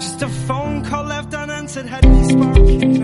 Just 0.00 0.22
a 0.22 0.28
phone 0.28 0.82
call 0.82 1.04
left 1.04 1.34
unanswered 1.34 1.84
had 1.84 2.08
me 2.08 2.24
sparking. 2.24 3.00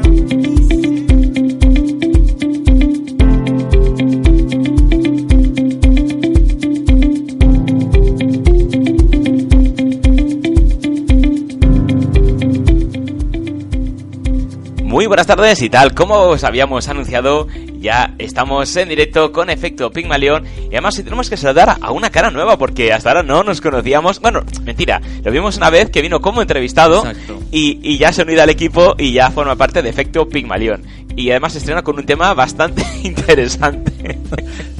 Muy 14.84 15.06
buenas 15.06 15.26
tardes 15.26 15.60
y 15.60 15.68
tal, 15.68 15.92
como 15.92 16.14
os 16.30 16.44
habíamos 16.44 16.88
anunciado, 16.88 17.46
ya 17.86 18.14
estamos 18.18 18.74
en 18.76 18.88
directo 18.88 19.30
con 19.30 19.48
efecto 19.48 19.92
Pigmalión 19.92 20.44
y 20.44 20.74
además 20.74 20.98
hoy 20.98 21.04
tenemos 21.04 21.30
que 21.30 21.36
saludar 21.36 21.76
a 21.80 21.92
una 21.92 22.10
cara 22.10 22.32
nueva 22.32 22.58
porque 22.58 22.92
hasta 22.92 23.10
ahora 23.10 23.22
no 23.22 23.44
nos 23.44 23.60
conocíamos. 23.60 24.20
Bueno, 24.20 24.40
mentira, 24.64 25.00
lo 25.22 25.30
vimos 25.30 25.56
una 25.56 25.70
vez 25.70 25.90
que 25.90 26.02
vino 26.02 26.20
como 26.20 26.42
entrevistado 26.42 27.04
y, 27.52 27.78
y 27.84 27.96
ya 27.96 28.12
se 28.12 28.22
ha 28.22 28.24
unido 28.24 28.42
al 28.42 28.50
equipo 28.50 28.96
y 28.98 29.12
ya 29.12 29.30
forma 29.30 29.54
parte 29.54 29.82
de 29.82 29.88
efecto 29.88 30.28
Pigmalión. 30.28 30.82
Y 31.14 31.30
además 31.30 31.52
se 31.52 31.58
estrena 31.58 31.82
con 31.82 31.96
un 31.96 32.04
tema 32.04 32.34
bastante 32.34 32.84
interesante. 33.04 34.18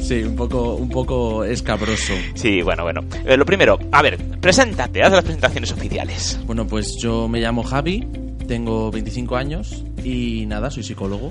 Sí, 0.03 0.25
un 0.25 0.35
poco, 0.35 0.75
un 0.75 0.89
poco 0.89 1.45
escabroso. 1.45 2.13
Sí, 2.35 2.61
bueno, 2.61 2.83
bueno. 2.83 3.03
Eh, 3.25 3.37
lo 3.37 3.47
primero, 3.47 3.79
a 3.93 4.03
ver, 4.03 4.19
preséntate, 4.41 5.05
haz 5.05 5.13
las 5.13 5.23
presentaciones 5.23 5.71
oficiales. 5.71 6.41
Bueno, 6.45 6.67
pues 6.67 6.97
yo 7.01 7.29
me 7.29 7.39
llamo 7.39 7.63
Javi, 7.63 8.05
tengo 8.49 8.91
25 8.91 9.37
años 9.37 9.85
y 10.03 10.45
nada, 10.47 10.73
soy 10.73 10.83
psicólogo. 10.83 11.31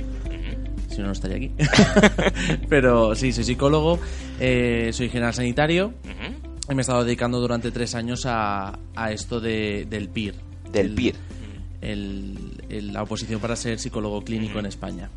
Si 0.95 1.01
no, 1.01 1.07
no 1.07 1.13
estaría 1.13 1.38
aquí. 1.38 1.51
Pero 2.69 3.15
sí, 3.15 3.31
soy 3.33 3.43
psicólogo, 3.43 3.99
eh, 4.39 4.91
soy 4.93 5.09
general 5.09 5.33
sanitario 5.33 5.87
Ujú. 5.87 6.71
y 6.71 6.75
me 6.75 6.79
he 6.79 6.81
estado 6.81 7.03
dedicando 7.03 7.39
durante 7.39 7.71
tres 7.71 7.95
años 7.95 8.25
a, 8.25 8.79
a 8.95 9.11
esto 9.11 9.39
de, 9.41 9.85
del 9.89 10.09
PIR. 10.09 10.35
Del 10.71 10.87
El- 10.87 10.95
PIR. 10.95 11.15
el- 11.81 12.37
el- 12.69 12.93
la 12.93 13.03
oposición 13.03 13.39
para 13.39 13.55
ser 13.55 13.79
psicólogo 13.79 14.23
clínico 14.23 14.59
en 14.59 14.65
España. 14.67 15.09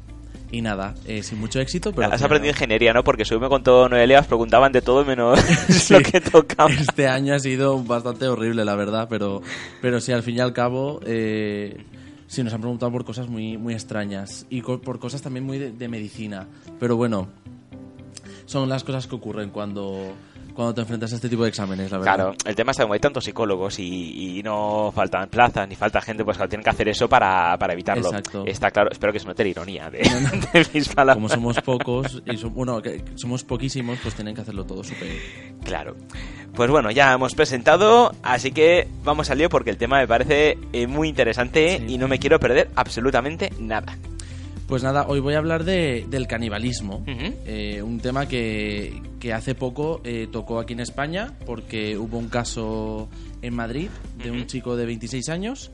Y 0.51 0.63
nada, 0.63 0.95
eh, 1.07 1.23
sin 1.23 1.39
mucho 1.39 1.61
éxito, 1.61 1.93
pero... 1.93 2.11
Has 2.11 2.23
aprendido 2.23 2.53
ingeniería, 2.53 2.95
¿no? 2.95 3.05
Porque 3.05 3.27
según 3.27 3.43
me 3.43 3.49
contó 3.51 3.87
Noelia, 3.89 4.21
os 4.21 4.27
preguntaban 4.27 4.73
de 4.73 4.81
todo 4.81 5.05
menos 5.05 5.39
Sí. 5.69 5.93
lo 5.93 6.01
que 6.01 6.23
tocaba. 6.23 6.71
Este 6.71 7.07
año 7.07 7.35
ha 7.35 7.39
sido 7.39 7.79
bastante 7.85 8.27
horrible, 8.29 8.65
la 8.65 8.75
verdad, 8.75 9.09
pero, 9.11 9.43
pero 9.83 10.01
sí, 10.01 10.11
al 10.13 10.23
fin 10.23 10.37
y 10.37 10.41
al 10.41 10.55
cabo, 10.55 11.01
eh, 11.05 11.77
sí, 12.29 12.45
nos 12.45 12.53
han 12.53 12.61
preguntado 12.61 12.93
por 12.93 13.05
cosas 13.05 13.29
muy, 13.29 13.59
muy 13.59 13.75
extrañas 13.75 14.47
y 14.49 14.63
por 14.63 15.01
cosas 15.01 15.21
también 15.23 15.45
muy 15.45 15.59
de 15.59 15.89
medicina. 15.89 16.47
Pero 16.79 16.97
bueno, 16.97 17.29
son 18.47 18.69
las 18.69 18.85
cosas 18.85 19.07
que 19.07 19.17
ocurren 19.17 19.51
cuando, 19.51 20.15
cuando 20.59 20.75
te 20.75 20.81
enfrentas 20.81 21.13
a 21.13 21.15
este 21.15 21.29
tipo 21.29 21.45
de 21.45 21.51
exámenes, 21.51 21.89
la 21.93 21.99
verdad. 21.99 22.15
Claro, 22.17 22.35
el 22.45 22.57
tema 22.57 22.73
es 22.73 22.77
que 22.77 22.83
como 22.83 22.95
hay 22.95 22.99
tantos 22.99 23.23
psicólogos 23.23 23.79
y, 23.79 24.39
y 24.41 24.43
no 24.43 24.91
faltan 24.93 25.29
plazas 25.29 25.69
ni 25.69 25.77
falta 25.77 26.01
gente, 26.01 26.25
pues 26.25 26.37
claro, 26.37 26.49
tienen 26.49 26.65
que 26.65 26.71
hacer 26.71 26.89
eso 26.89 27.09
para, 27.09 27.57
para 27.57 27.75
evitarlo. 27.75 28.09
Exacto. 28.09 28.43
Está 28.45 28.73
claro, 28.73 28.91
espero 28.91 29.13
que 29.13 29.21
se 29.21 29.27
note 29.29 29.45
la 29.45 29.51
ironía 29.51 29.89
de, 29.89 29.99
de 30.53 30.67
mis 30.75 30.89
palabras. 30.89 31.15
Como 31.15 31.29
somos 31.29 31.61
pocos, 31.61 32.21
y 32.27 32.45
bueno, 32.49 32.83
que 32.83 33.05
somos 33.15 33.45
poquísimos, 33.45 34.01
pues 34.03 34.17
tienen 34.17 34.35
que 34.35 34.41
hacerlo 34.41 34.65
todo 34.65 34.83
súper... 34.83 35.07
Claro. 35.63 35.95
Pues 36.55 36.69
bueno, 36.73 36.91
ya 36.91 37.13
hemos 37.13 37.37
presentado, 37.37 38.13
así 38.25 38.51
que 38.51 38.89
vamos 39.05 39.31
al 39.31 39.39
lío 39.39 39.49
porque 39.51 39.71
el 39.71 39.77
tema 39.77 39.99
me 39.99 40.09
parece 40.09 40.59
eh, 40.73 40.89
muy 40.89 41.09
interesante 41.09 41.79
Sí. 41.79 41.85
y 41.95 41.99
no 41.99 42.09
me 42.09 42.19
quiero 42.19 42.41
perder 42.41 42.69
absolutamente 42.75 43.53
nada. 43.61 43.97
Pues 44.69 44.83
nada, 44.83 45.07
hoy 45.09 45.19
voy 45.21 45.33
a 45.33 45.39
hablar 45.39 45.65
de, 45.65 46.05
del 46.11 46.27
canibalismo. 46.27 47.03
Eh, 47.07 47.81
un 47.81 48.01
tema 48.01 48.29
que, 48.29 49.01
que 49.19 49.33
hace 49.33 49.55
poco 49.55 50.03
eh, 50.05 50.29
tocó 50.31 50.61
aquí 50.61 50.75
en 50.75 50.81
España 50.81 51.33
porque 51.47 51.97
hubo 51.97 52.19
un 52.19 52.29
caso 52.29 53.09
en 53.41 53.55
Madrid 53.55 53.89
de 54.23 54.31
un 54.31 54.47
chico 54.47 54.77
de 54.77 54.85
26 54.85 55.31
años 55.31 55.71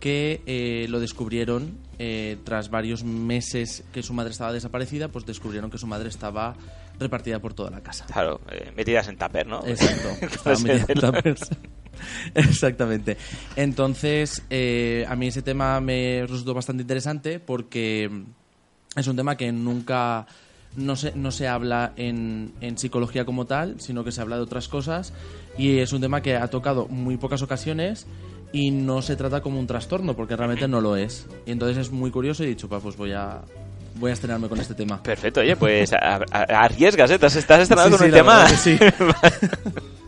que 0.00 0.42
eh, 0.44 0.86
lo 0.90 1.00
descubrieron 1.00 1.78
eh, 1.98 2.36
tras 2.44 2.68
varios 2.68 3.04
meses 3.04 3.84
que 3.90 4.02
su 4.02 4.12
madre 4.12 4.32
estaba 4.32 4.52
desaparecida, 4.52 5.08
pues 5.08 5.24
descubrieron 5.24 5.70
que 5.70 5.78
su 5.78 5.86
madre 5.86 6.10
estaba 6.10 6.54
repartida 6.98 7.38
por 7.38 7.54
toda 7.54 7.70
la 7.70 7.80
casa. 7.80 8.04
Claro, 8.04 8.42
metidas 8.76 9.08
en 9.08 9.16
tupper, 9.16 9.46
¿no? 9.46 9.66
Exacto. 9.66 10.26
Estaba 10.26 10.58
metida 10.58 10.84
en 10.88 11.00
tuppers. 11.00 11.50
Exactamente. 12.34 13.16
Entonces, 13.56 14.42
eh, 14.50 15.04
a 15.08 15.16
mí 15.16 15.28
ese 15.28 15.42
tema 15.42 15.80
me 15.80 16.22
resultó 16.28 16.54
bastante 16.54 16.82
interesante 16.82 17.40
porque 17.40 18.10
es 18.96 19.06
un 19.06 19.16
tema 19.16 19.36
que 19.36 19.52
nunca 19.52 20.26
no 20.76 20.94
se, 20.96 21.12
no 21.14 21.30
se 21.30 21.48
habla 21.48 21.92
en, 21.96 22.52
en 22.60 22.76
psicología 22.78 23.24
como 23.24 23.46
tal, 23.46 23.80
sino 23.80 24.04
que 24.04 24.12
se 24.12 24.20
habla 24.20 24.36
de 24.36 24.42
otras 24.42 24.68
cosas 24.68 25.12
y 25.58 25.78
es 25.78 25.92
un 25.92 26.00
tema 26.02 26.20
que 26.22 26.36
ha 26.36 26.48
tocado 26.48 26.86
muy 26.88 27.16
pocas 27.16 27.42
ocasiones 27.42 28.06
y 28.52 28.70
no 28.70 29.02
se 29.02 29.16
trata 29.16 29.40
como 29.40 29.58
un 29.58 29.66
trastorno 29.66 30.14
porque 30.14 30.36
realmente 30.36 30.68
no 30.68 30.80
lo 30.80 30.96
es. 30.96 31.26
Y 31.46 31.50
entonces 31.52 31.78
es 31.78 31.90
muy 31.90 32.10
curioso 32.10 32.42
y 32.42 32.46
he 32.46 32.50
dicho, 32.50 32.68
"Pa, 32.68 32.78
pues 32.80 32.96
voy 32.96 33.12
a 33.12 33.40
voy 33.98 34.10
a 34.10 34.14
estrenarme 34.14 34.48
con 34.48 34.60
este 34.60 34.74
tema. 34.74 35.02
Perfecto, 35.02 35.40
oye, 35.40 35.56
pues 35.56 35.90
a- 35.94 36.16
a- 36.30 36.64
arriesgas, 36.64 37.10
¿eh? 37.10 37.14
Estás 37.14 37.34
estrenando 37.36 37.96
Sí, 37.96 38.04
con 38.04 38.06
sí, 38.06 38.10
la 38.10 38.16
tema... 38.18 38.48
sí. 38.48 38.78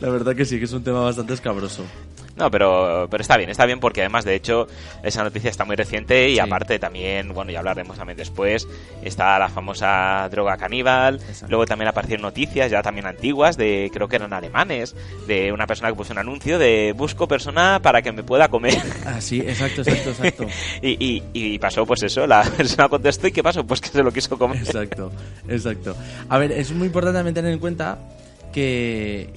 La 0.00 0.08
verdad 0.10 0.34
que 0.34 0.44
sí, 0.44 0.58
que 0.58 0.64
es 0.64 0.72
un 0.72 0.82
tema 0.84 1.00
bastante 1.00 1.34
escabroso. 1.34 1.84
No, 2.36 2.50
pero, 2.50 3.06
pero 3.08 3.20
está 3.20 3.36
bien, 3.36 3.48
está 3.48 3.64
bien 3.64 3.78
porque 3.78 4.00
además, 4.00 4.24
de 4.24 4.34
hecho, 4.34 4.66
esa 5.04 5.22
noticia 5.22 5.48
está 5.50 5.64
muy 5.64 5.76
reciente 5.76 6.28
y 6.30 6.34
Sí. 6.34 6.40
aparte 6.40 6.80
también, 6.80 7.32
bueno, 7.32 7.52
ya 7.52 7.60
hablaremos 7.60 7.96
también 7.96 8.16
después, 8.16 8.66
está 9.04 9.38
la 9.38 9.48
famosa 9.48 10.28
droga 10.32 10.56
caníbal, 10.56 11.14
Exacto. 11.14 11.46
luego 11.48 11.64
también 11.64 11.88
aparecieron 11.90 12.22
noticias 12.22 12.72
ya 12.72 12.82
también 12.82 13.06
antiguas 13.06 13.56
de, 13.56 13.88
creo 13.94 14.08
que 14.08 14.16
eran 14.16 14.32
alemanes, 14.32 14.96
de 15.28 15.52
una 15.52 15.68
persona 15.68 15.90
que 15.90 15.94
puso 15.94 16.12
un 16.12 16.18
anuncio 16.18 16.58
de 16.58 16.92
busco 16.96 17.28
persona 17.28 17.78
para 17.80 18.02
que 18.02 18.10
me 18.10 18.24
pueda 18.24 18.48
comer. 18.48 18.78
Ah, 19.06 19.20
sí, 19.20 19.38
exacto, 19.40 19.82
exacto, 19.82 20.10
exacto. 20.10 20.46
y, 20.82 20.90
y, 20.98 21.22
y 21.32 21.58
pasó 21.60 21.86
pues 21.86 22.02
eso, 22.02 22.26
la 22.26 22.42
persona 22.56 22.88
contestó 22.88 23.28
y 23.28 23.32
¿qué 23.32 23.44
pasó? 23.44 23.64
Pues 23.64 23.80
que 23.80 23.90
se 23.90 24.02
lo 24.02 24.10
quiso 24.10 24.36
comer. 24.36 24.58
Exacto, 24.58 25.12
exacto. 25.48 25.94
A 26.28 26.38
ver, 26.38 26.50
es 26.50 26.72
muy 26.72 26.88
importante 26.88 27.16
también 27.18 27.34
tener 27.34 27.52
en 27.52 27.60
cuenta 27.60 27.96
que, 28.52 29.30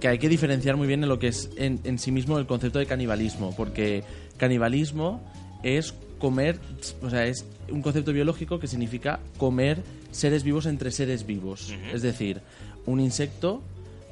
que 0.00 0.08
hay 0.08 0.18
que 0.18 0.28
diferenciar 0.28 0.76
muy 0.76 0.86
bien 0.86 1.02
en 1.02 1.08
lo 1.08 1.18
que 1.18 1.28
es 1.28 1.50
en, 1.56 1.80
en 1.84 1.98
sí 1.98 2.10
mismo 2.10 2.38
el 2.38 2.46
concepto 2.46 2.78
de 2.78 2.86
canibalismo, 2.86 3.54
porque 3.56 4.02
canibalismo 4.38 5.20
es 5.62 5.94
comer, 6.18 6.58
o 7.02 7.10
sea, 7.10 7.26
es 7.26 7.44
un 7.70 7.82
concepto 7.82 8.12
biológico 8.12 8.58
que 8.60 8.66
significa 8.66 9.20
comer 9.38 9.82
seres 10.12 10.44
vivos 10.44 10.66
entre 10.66 10.90
seres 10.90 11.26
vivos. 11.26 11.74
Es 11.92 12.02
decir, 12.02 12.40
un 12.86 13.00
insecto 13.00 13.62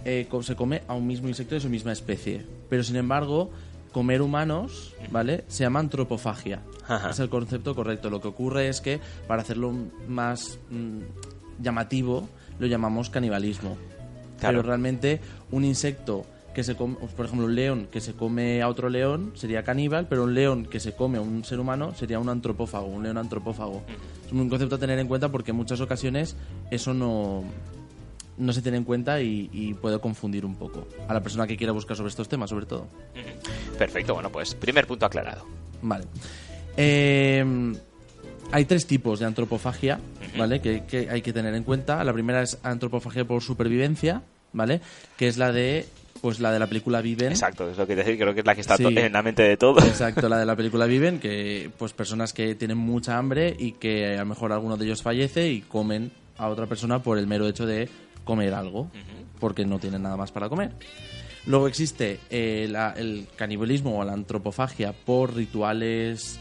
eh, 0.04 0.28
se 0.42 0.56
come 0.56 0.82
a 0.88 0.94
un 0.94 1.06
mismo 1.06 1.28
insecto 1.28 1.54
de 1.54 1.60
su 1.60 1.68
misma 1.68 1.92
especie. 1.92 2.44
Pero 2.68 2.82
sin 2.82 2.96
embargo, 2.96 3.50
comer 3.92 4.22
humanos, 4.22 4.94
¿vale? 5.10 5.44
Se 5.48 5.64
llama 5.64 5.80
antropofagia. 5.80 6.62
Ajá. 6.86 7.10
Es 7.10 7.18
el 7.18 7.28
concepto 7.28 7.74
correcto. 7.74 8.10
Lo 8.10 8.20
que 8.20 8.28
ocurre 8.28 8.68
es 8.68 8.80
que 8.80 9.00
para 9.26 9.42
hacerlo 9.42 9.72
más 10.08 10.58
mm, 10.70 11.62
llamativo 11.62 12.28
lo 12.58 12.66
llamamos 12.66 13.10
canibalismo. 13.10 13.76
Claro. 14.38 14.58
Pero 14.58 14.62
realmente 14.62 15.20
un 15.50 15.64
insecto 15.64 16.24
que 16.54 16.64
se 16.64 16.74
come, 16.74 16.96
por 17.16 17.26
ejemplo, 17.26 17.46
un 17.46 17.54
león 17.54 17.88
que 17.90 18.00
se 18.00 18.14
come 18.14 18.62
a 18.62 18.68
otro 18.68 18.88
león 18.88 19.32
sería 19.34 19.62
caníbal, 19.62 20.08
pero 20.08 20.24
un 20.24 20.34
león 20.34 20.66
que 20.66 20.80
se 20.80 20.92
come 20.92 21.18
a 21.18 21.20
un 21.20 21.44
ser 21.44 21.60
humano 21.60 21.94
sería 21.94 22.18
un 22.18 22.28
antropófago, 22.28 22.86
un 22.86 23.04
león 23.04 23.16
antropófago. 23.16 23.82
Es 24.26 24.32
un 24.32 24.48
concepto 24.48 24.74
a 24.74 24.78
tener 24.78 24.98
en 24.98 25.06
cuenta 25.06 25.28
porque 25.28 25.52
en 25.52 25.56
muchas 25.56 25.80
ocasiones 25.80 26.36
eso 26.70 26.94
no, 26.94 27.44
no 28.38 28.52
se 28.52 28.62
tiene 28.62 28.78
en 28.78 28.84
cuenta 28.84 29.20
y, 29.20 29.48
y 29.52 29.74
puede 29.74 30.00
confundir 30.00 30.44
un 30.44 30.56
poco 30.56 30.88
a 31.06 31.14
la 31.14 31.22
persona 31.22 31.46
que 31.46 31.56
quiera 31.56 31.72
buscar 31.72 31.96
sobre 31.96 32.10
estos 32.10 32.28
temas, 32.28 32.50
sobre 32.50 32.66
todo. 32.66 32.88
Perfecto, 33.78 34.14
bueno, 34.14 34.30
pues 34.30 34.54
primer 34.54 34.86
punto 34.86 35.06
aclarado. 35.06 35.44
Vale. 35.82 36.06
Eh, 36.76 37.72
hay 38.52 38.64
tres 38.64 38.86
tipos 38.86 39.20
de 39.20 39.26
antropofagia, 39.26 40.00
¿vale? 40.36 40.60
Que, 40.60 40.84
que 40.84 41.08
hay 41.10 41.22
que 41.22 41.32
tener 41.32 41.54
en 41.54 41.64
cuenta. 41.64 42.02
La 42.04 42.12
primera 42.12 42.42
es 42.42 42.58
antropofagia 42.62 43.24
por 43.24 43.42
supervivencia, 43.42 44.22
¿vale? 44.52 44.80
Que 45.16 45.28
es 45.28 45.36
la 45.36 45.52
de, 45.52 45.86
pues 46.22 46.40
la 46.40 46.50
de 46.52 46.58
la 46.58 46.66
película 46.66 47.00
Viven. 47.02 47.30
Exacto, 47.30 47.68
es 47.70 47.76
lo 47.76 47.86
que 47.86 47.94
decía, 47.96 48.16
creo 48.16 48.32
que 48.34 48.40
es 48.40 48.46
la 48.46 48.54
que 48.54 48.62
está 48.62 48.76
Sí. 48.76 48.84
en 48.86 49.12
la 49.12 49.22
mente 49.22 49.42
de 49.42 49.56
todos. 49.56 49.84
Exacto, 49.84 50.28
la 50.28 50.38
de 50.38 50.46
la 50.46 50.56
película 50.56 50.86
Viven, 50.86 51.18
que 51.20 51.70
pues 51.78 51.92
personas 51.92 52.32
que 52.32 52.54
tienen 52.54 52.78
mucha 52.78 53.18
hambre 53.18 53.54
y 53.58 53.72
que 53.72 54.14
a 54.16 54.20
lo 54.20 54.26
mejor 54.26 54.52
alguno 54.52 54.76
de 54.76 54.86
ellos 54.86 55.02
fallece 55.02 55.48
y 55.50 55.60
comen 55.60 56.10
a 56.38 56.48
otra 56.48 56.66
persona 56.66 57.02
por 57.02 57.18
el 57.18 57.26
mero 57.26 57.46
hecho 57.48 57.66
de 57.66 57.88
comer 58.24 58.54
algo, 58.54 58.90
porque 59.40 59.64
no 59.64 59.78
tienen 59.78 60.02
nada 60.02 60.16
más 60.16 60.32
para 60.32 60.48
comer. 60.48 60.72
Luego 61.46 61.66
existe 61.68 62.20
eh, 62.30 62.66
la- 62.70 62.92
el 62.96 63.26
canibalismo 63.36 63.98
o 63.98 64.04
la 64.04 64.12
antropofagia 64.12 64.92
por 64.92 65.34
rituales 65.34 66.38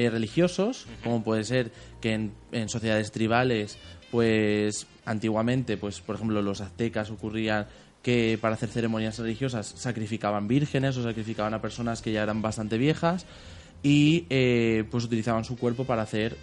eh, 0.00 0.10
religiosos, 0.10 0.86
como 1.04 1.22
puede 1.22 1.44
ser 1.44 1.70
que 2.00 2.14
en, 2.14 2.32
en 2.52 2.68
sociedades 2.68 3.12
tribales, 3.12 3.76
pues 4.10 4.86
antiguamente, 5.04 5.76
pues 5.76 6.00
por 6.00 6.16
ejemplo 6.16 6.40
los 6.40 6.60
aztecas 6.60 7.10
ocurrían 7.10 7.66
que 8.02 8.38
para 8.40 8.54
hacer 8.54 8.70
ceremonias 8.70 9.18
religiosas 9.18 9.66
sacrificaban 9.76 10.48
vírgenes 10.48 10.96
o 10.96 11.02
sacrificaban 11.02 11.52
a 11.52 11.60
personas 11.60 12.00
que 12.00 12.12
ya 12.12 12.22
eran 12.22 12.40
bastante 12.40 12.78
viejas 12.78 13.26
y 13.82 14.24
eh, 14.30 14.84
pues 14.90 15.04
utilizaban 15.04 15.44
su 15.44 15.58
cuerpo 15.58 15.84
para 15.84 16.02
hacer 16.02 16.36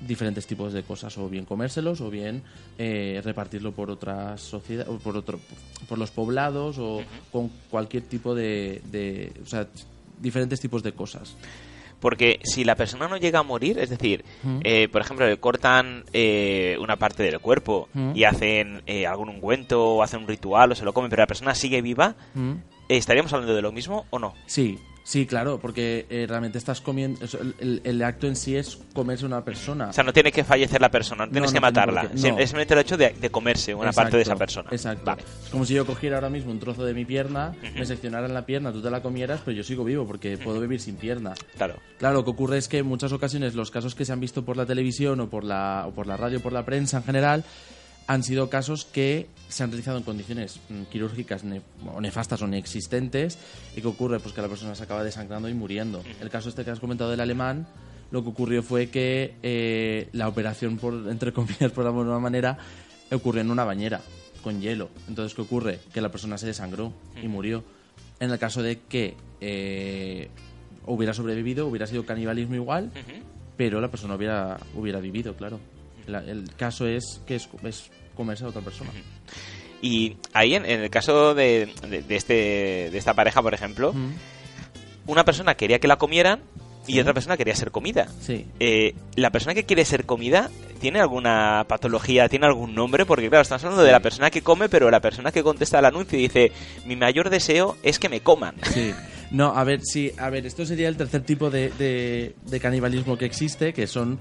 diferentes 0.00 0.46
tipos 0.46 0.72
de 0.72 0.82
cosas 0.82 1.16
o 1.18 1.28
bien 1.28 1.44
comérselos 1.44 2.00
o 2.00 2.10
bien 2.10 2.42
eh, 2.76 3.20
repartirlo 3.24 3.72
por 3.72 3.90
otras 3.90 4.40
sociedades 4.40 5.00
por 5.02 5.16
otro 5.16 5.40
por 5.88 5.98
los 5.98 6.10
poblados 6.10 6.76
o 6.78 7.02
con 7.32 7.48
cualquier 7.70 8.04
tipo 8.04 8.34
de, 8.34 8.80
de 8.92 9.32
o 9.42 9.46
sea 9.46 9.66
diferentes 10.20 10.60
tipos 10.60 10.82
de 10.82 10.92
cosas 10.92 11.34
Porque 12.00 12.38
si 12.44 12.64
la 12.64 12.74
persona 12.76 13.08
no 13.08 13.16
llega 13.16 13.40
a 13.40 13.42
morir, 13.42 13.78
es 13.78 13.90
decir, 13.90 14.24
eh, 14.62 14.88
por 14.88 15.00
ejemplo, 15.00 15.26
le 15.26 15.36
cortan 15.38 16.04
eh, 16.12 16.76
una 16.80 16.96
parte 16.96 17.22
del 17.22 17.40
cuerpo 17.40 17.88
Mm. 17.94 18.12
y 18.14 18.24
hacen 18.24 18.82
eh, 18.86 19.06
algún 19.06 19.28
ungüento 19.30 19.84
o 19.96 20.02
hacen 20.02 20.20
un 20.20 20.28
ritual 20.28 20.70
o 20.72 20.74
se 20.74 20.84
lo 20.84 20.92
comen, 20.92 21.10
pero 21.10 21.22
la 21.22 21.26
persona 21.26 21.54
sigue 21.54 21.82
viva, 21.82 22.14
¿Mm? 22.34 22.52
¿Estaríamos 22.88 23.32
hablando 23.32 23.54
de 23.54 23.62
lo 23.62 23.72
mismo 23.72 24.06
o 24.10 24.18
no? 24.18 24.34
Sí, 24.46 24.78
sí, 25.04 25.26
claro, 25.26 25.58
porque 25.58 26.06
eh, 26.10 26.26
realmente 26.28 26.58
estás 26.58 26.80
comiendo. 26.80 27.20
El, 27.60 27.80
el- 27.84 28.02
acto 28.02 28.26
en 28.26 28.36
sí 28.36 28.56
es 28.56 28.78
comerse 28.92 29.24
una 29.26 29.44
persona. 29.44 29.88
O 29.88 29.92
sea, 29.92 30.04
no 30.04 30.12
tiene 30.12 30.30
que 30.32 30.44
fallecer 30.44 30.80
la 30.80 30.90
persona, 30.90 31.24
no 31.26 31.32
tienes 31.32 31.50
no 31.50 31.54
que 31.54 31.60
matarla. 31.60 32.02
Sim- 32.14 32.34
no. 32.34 32.38
Es 32.38 32.50
simplemente 32.50 32.74
el 32.74 32.80
hecho 32.80 32.96
de, 32.96 33.10
de 33.10 33.30
comerse 33.30 33.74
una 33.74 33.92
parte 33.92 34.16
de 34.16 34.22
esa 34.22 34.36
persona. 34.36 34.68
Exacto. 34.70 35.04
Vale. 35.04 35.22
Es 35.44 35.50
como 35.50 35.64
si 35.64 35.74
yo 35.74 35.86
cogiera 35.86 36.16
ahora 36.16 36.28
mismo 36.30 36.50
un 36.50 36.58
trozo 36.60 36.84
de 36.84 36.92
mi 36.94 37.04
pierna, 37.04 37.54
me 37.74 37.86
seccionaran 37.86 38.32
la 38.34 38.44
pierna, 38.46 38.72
tú 38.72 38.82
te 38.82 38.90
la 38.90 39.00
comieras, 39.02 39.40
pero 39.44 39.56
yo 39.56 39.62
sigo 39.64 39.84
vivo 39.84 40.06
porque 40.06 40.36
puedo 40.38 40.60
vivir 40.60 40.80
sin 40.80 40.96
pierna. 40.96 41.34
Claro. 41.56 41.76
Claro, 41.98 42.16
lo 42.16 42.24
que 42.24 42.30
ocurre 42.30 42.58
es 42.58 42.68
que 42.68 42.78
en 42.78 42.86
muchas 42.86 43.12
ocasiones 43.12 43.54
los 43.54 43.70
casos 43.70 43.94
que 43.94 44.04
se 44.04 44.12
han 44.12 44.20
visto 44.20 44.44
por 44.44 44.56
la 44.56 44.66
televisión 44.66 45.20
o 45.20 45.28
por 45.30 45.44
la, 45.44 45.84
o 45.88 45.92
por 45.92 46.06
la 46.06 46.16
radio 46.16 46.40
por 46.40 46.52
la 46.52 46.64
prensa 46.64 46.98
en 46.98 47.04
general 47.04 47.44
han 48.08 48.24
sido 48.24 48.50
casos 48.50 48.84
que 48.84 49.28
se 49.48 49.62
han 49.62 49.70
realizado 49.70 49.98
en 49.98 50.02
condiciones 50.02 50.58
mm, 50.68 50.82
quirúrgicas 50.90 51.44
ne- 51.44 51.62
o 51.94 52.00
nefastas 52.00 52.42
o 52.42 52.46
inexistentes 52.46 53.38
y 53.76 53.80
que 53.82 53.86
ocurre 53.86 54.18
pues 54.18 54.34
que 54.34 54.42
la 54.42 54.48
persona 54.48 54.74
se 54.74 54.82
acaba 54.82 55.04
desangrando 55.04 55.48
y 55.48 55.54
muriendo. 55.54 56.02
El 56.20 56.28
caso 56.30 56.48
este 56.48 56.64
que 56.64 56.70
has 56.70 56.80
comentado 56.80 57.10
del 57.10 57.20
alemán, 57.20 57.66
lo 58.10 58.22
que 58.24 58.30
ocurrió 58.30 58.62
fue 58.62 58.88
que 58.88 59.34
eh, 59.42 60.08
la 60.12 60.26
operación, 60.26 60.78
por 60.78 60.94
entre 61.08 61.32
comillas, 61.34 61.70
por 61.70 61.86
alguna 61.86 62.18
manera, 62.18 62.58
ocurrió 63.12 63.42
en 63.42 63.50
una 63.50 63.64
bañera 63.64 64.00
con 64.42 64.60
hielo. 64.60 64.88
Entonces, 65.08 65.34
¿qué 65.34 65.42
ocurre? 65.42 65.78
Que 65.92 66.00
la 66.00 66.10
persona 66.10 66.38
se 66.38 66.46
desangró 66.46 66.92
y 67.22 67.28
murió. 67.28 67.62
En 68.20 68.30
el 68.30 68.38
caso 68.38 68.62
de 68.62 68.80
que 68.88 69.14
eh, 69.40 70.28
hubiera 70.86 71.12
sobrevivido, 71.12 71.66
hubiera 71.66 71.86
sido 71.86 72.06
canibalismo 72.06 72.54
igual, 72.54 72.90
pero 73.56 73.80
la 73.80 73.88
persona 73.90 74.14
hubiera, 74.14 74.58
hubiera 74.74 74.98
vivido, 75.00 75.34
claro. 75.36 75.60
La- 76.08 76.20
el 76.20 76.44
caso 76.56 76.86
es 76.86 77.20
que 77.26 77.36
es, 77.36 77.48
es 77.64 77.90
comerse 78.16 78.44
a 78.44 78.48
otra 78.48 78.62
persona. 78.62 78.90
Y 79.80 80.16
ahí, 80.32 80.54
en, 80.54 80.64
en 80.64 80.80
el 80.80 80.90
caso 80.90 81.34
de, 81.34 81.72
de- 81.88 82.02
de 82.02 82.16
este, 82.16 82.34
de 82.90 82.98
esta 82.98 83.14
pareja, 83.14 83.42
por 83.42 83.54
ejemplo, 83.54 83.92
Mm. 83.92 84.12
una 85.06 85.24
persona 85.24 85.54
quería 85.54 85.78
que 85.78 85.88
la 85.88 85.96
comieran 85.96 86.40
y 86.86 86.94
Sí. 86.94 87.00
otra 87.00 87.14
persona 87.14 87.36
quería 87.36 87.54
ser 87.54 87.70
comida. 87.70 88.08
Sí. 88.20 88.46
Eh, 88.60 88.94
¿La 89.14 89.30
persona 89.30 89.54
que 89.54 89.64
quiere 89.64 89.84
ser 89.84 90.04
comida 90.06 90.50
tiene 90.80 91.00
alguna 91.00 91.64
patología, 91.68 92.28
tiene 92.28 92.46
algún 92.46 92.74
nombre? 92.74 93.04
Porque 93.06 93.28
claro, 93.28 93.42
estamos 93.42 93.62
hablando 93.64 93.84
de 93.84 93.92
la 93.92 94.00
persona 94.00 94.30
que 94.30 94.42
come, 94.42 94.68
pero 94.68 94.90
la 94.90 95.00
persona 95.00 95.30
que 95.30 95.42
contesta 95.42 95.78
al 95.78 95.84
anuncio 95.84 96.18
y 96.18 96.22
dice, 96.22 96.50
mi 96.86 96.96
mayor 96.96 97.30
deseo 97.30 97.76
es 97.82 97.98
que 97.98 98.08
me 98.08 98.20
coman. 98.20 98.54
Sí. 98.72 98.92
No, 99.30 99.48
a 99.54 99.62
ver, 99.62 99.80
sí, 99.82 100.10
a 100.16 100.30
ver, 100.30 100.46
esto 100.46 100.64
sería 100.64 100.88
el 100.88 100.96
tercer 100.96 101.20
tipo 101.20 101.50
de, 101.50 101.68
de- 101.78 102.34
de 102.46 102.60
canibalismo 102.60 103.18
que 103.18 103.26
existe, 103.26 103.74
que 103.74 103.86
son 103.86 104.18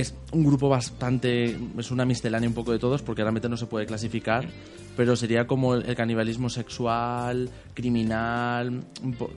es 0.00 0.14
un 0.32 0.44
grupo 0.44 0.68
bastante 0.68 1.58
es 1.78 1.90
una 1.90 2.04
miscelánea 2.04 2.48
un 2.48 2.54
poco 2.54 2.72
de 2.72 2.78
todos 2.78 3.02
porque 3.02 3.22
realmente 3.22 3.48
no 3.48 3.56
se 3.56 3.66
puede 3.66 3.86
clasificar, 3.86 4.48
pero 4.96 5.16
sería 5.16 5.46
como 5.46 5.74
el, 5.74 5.86
el 5.86 5.96
canibalismo 5.96 6.48
sexual, 6.48 7.50
criminal, 7.74 8.84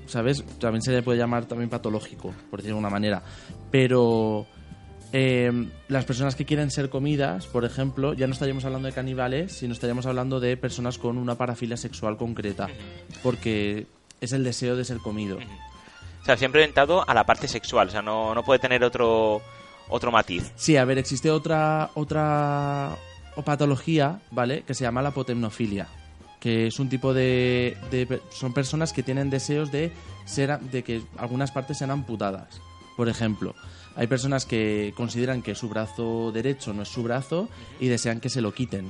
¿sabes? 0.06 0.44
También 0.60 0.82
se 0.82 0.92
le 0.92 1.04
puede 1.04 1.20
llamar 1.20 1.46
también 1.46 1.70
patológico, 1.70 2.34
por 2.50 2.60
decirlo 2.60 2.76
de 2.76 2.86
alguna 2.86 2.90
manera, 2.90 3.24
pero 3.70 4.46
eh, 5.14 5.52
las 5.90 6.06
personas 6.06 6.36
que 6.36 6.46
quieren 6.46 6.72
ser 6.72 6.90
comidas, 6.90 7.46
por 7.48 7.66
ejemplo, 7.66 8.14
ya 8.14 8.28
no 8.28 8.34
estaríamos 8.34 8.64
hablando 8.64 8.88
de 8.88 8.94
caníbales, 8.94 9.52
sino 9.52 9.74
estaríamos 9.74 10.06
hablando 10.06 10.40
de 10.40 10.56
personas 10.56 10.98
con 10.98 11.18
una 11.18 11.36
parafilia 11.36 11.76
sexual 11.76 12.16
concreta, 12.16 12.68
porque 13.22 13.88
es 14.22 14.32
el 14.32 14.44
deseo 14.44 14.76
de 14.78 14.86
ser 14.86 15.00
comido. 15.00 15.38
O 16.22 16.26
sea, 16.26 16.38
siempre 16.38 16.62
orientado 16.62 17.08
a 17.08 17.14
la 17.14 17.26
parte 17.26 17.48
sexual, 17.48 17.90
o 17.90 17.92
sea, 17.92 18.02
no, 18.02 18.34
no 18.34 18.44
puede 18.44 18.60
tener 18.60 18.84
otro, 18.84 19.42
otro 19.92 20.12
matiz. 20.12 20.52
Sí, 20.56 20.78
a 20.78 20.86
ver, 20.86 20.98
existe 20.98 21.30
otra 21.30 21.92
otra 21.94 22.98
patología, 23.46 24.22
¿vale? 24.32 24.64
Que 24.64 24.74
se 24.74 24.84
llama 24.84 25.02
la 25.02 25.12
potemnofilia, 25.12 25.88
que 26.40 26.68
es 26.68 26.80
un 26.80 26.90
tipo 26.90 27.14
de, 27.14 27.78
de 27.92 28.22
son 28.32 28.54
personas 28.54 28.94
que 28.94 29.04
tienen 29.04 29.30
deseos 29.30 29.72
de 29.72 29.92
ser 30.26 30.60
de 30.60 30.84
que 30.84 31.02
algunas 31.18 31.52
partes 31.52 31.78
sean 31.78 31.92
amputadas. 31.92 32.62
Por 32.98 33.10
ejemplo, 33.10 33.56
hay 33.96 34.08
personas 34.08 34.46
que 34.46 34.94
consideran 34.96 35.42
que 35.42 35.56
su 35.56 35.70
brazo 35.70 36.32
derecho 36.32 36.74
no 36.74 36.84
es 36.84 36.90
su 36.90 37.04
brazo 37.04 37.50
y 37.80 37.88
desean 37.88 38.20
que 38.20 38.30
se 38.30 38.42
lo 38.42 38.54
quiten. 38.54 38.90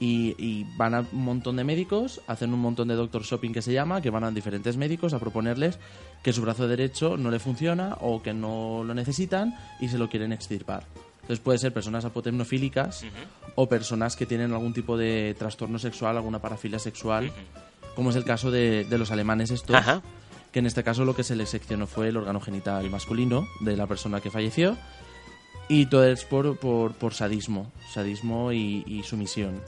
Y, 0.00 0.34
y 0.38 0.66
van 0.76 0.94
a 0.94 1.06
un 1.12 1.24
montón 1.24 1.56
de 1.56 1.64
médicos, 1.64 2.20
hacen 2.26 2.52
un 2.52 2.60
montón 2.60 2.88
de 2.88 2.94
doctor 2.94 3.22
shopping 3.22 3.52
que 3.52 3.62
se 3.62 3.72
llama, 3.72 4.00
que 4.02 4.10
van 4.10 4.24
a 4.24 4.30
diferentes 4.30 4.76
médicos 4.76 5.14
a 5.14 5.20
proponerles 5.20 5.78
que 6.22 6.32
su 6.32 6.42
brazo 6.42 6.66
derecho 6.66 7.16
no 7.16 7.30
le 7.30 7.38
funciona 7.38 7.96
o 8.00 8.20
que 8.20 8.34
no 8.34 8.82
lo 8.84 8.92
necesitan 8.94 9.56
y 9.80 9.88
se 9.88 9.98
lo 9.98 10.08
quieren 10.08 10.32
extirpar. 10.32 10.84
Entonces 11.22 11.40
puede 11.40 11.58
ser 11.58 11.72
personas 11.72 12.04
apotemnofílicas 12.04 13.04
o 13.54 13.68
personas 13.68 14.14
que 14.16 14.26
tienen 14.26 14.52
algún 14.52 14.74
tipo 14.74 14.96
de 14.98 15.34
trastorno 15.38 15.78
sexual, 15.78 16.16
alguna 16.16 16.40
parafilia 16.40 16.78
sexual, 16.78 17.32
como 17.94 18.10
es 18.10 18.16
el 18.16 18.24
caso 18.24 18.50
de, 18.50 18.84
de 18.84 18.98
los 18.98 19.10
alemanes 19.10 19.50
estos, 19.50 19.76
Ajá. 19.76 20.02
que 20.52 20.58
en 20.58 20.66
este 20.66 20.82
caso 20.82 21.04
lo 21.04 21.14
que 21.16 21.24
se 21.24 21.36
les 21.36 21.48
seccionó 21.48 21.86
fue 21.86 22.08
el 22.08 22.16
órgano 22.18 22.40
genital 22.40 22.90
masculino 22.90 23.46
de 23.60 23.76
la 23.76 23.86
persona 23.86 24.20
que 24.20 24.30
falleció 24.30 24.76
y 25.68 25.86
todo 25.86 26.04
es 26.06 26.24
por, 26.24 26.56
por, 26.58 26.92
por 26.94 27.14
sadismo, 27.14 27.72
sadismo 27.92 28.52
y, 28.52 28.84
y 28.86 29.02
sumisión. 29.02 29.60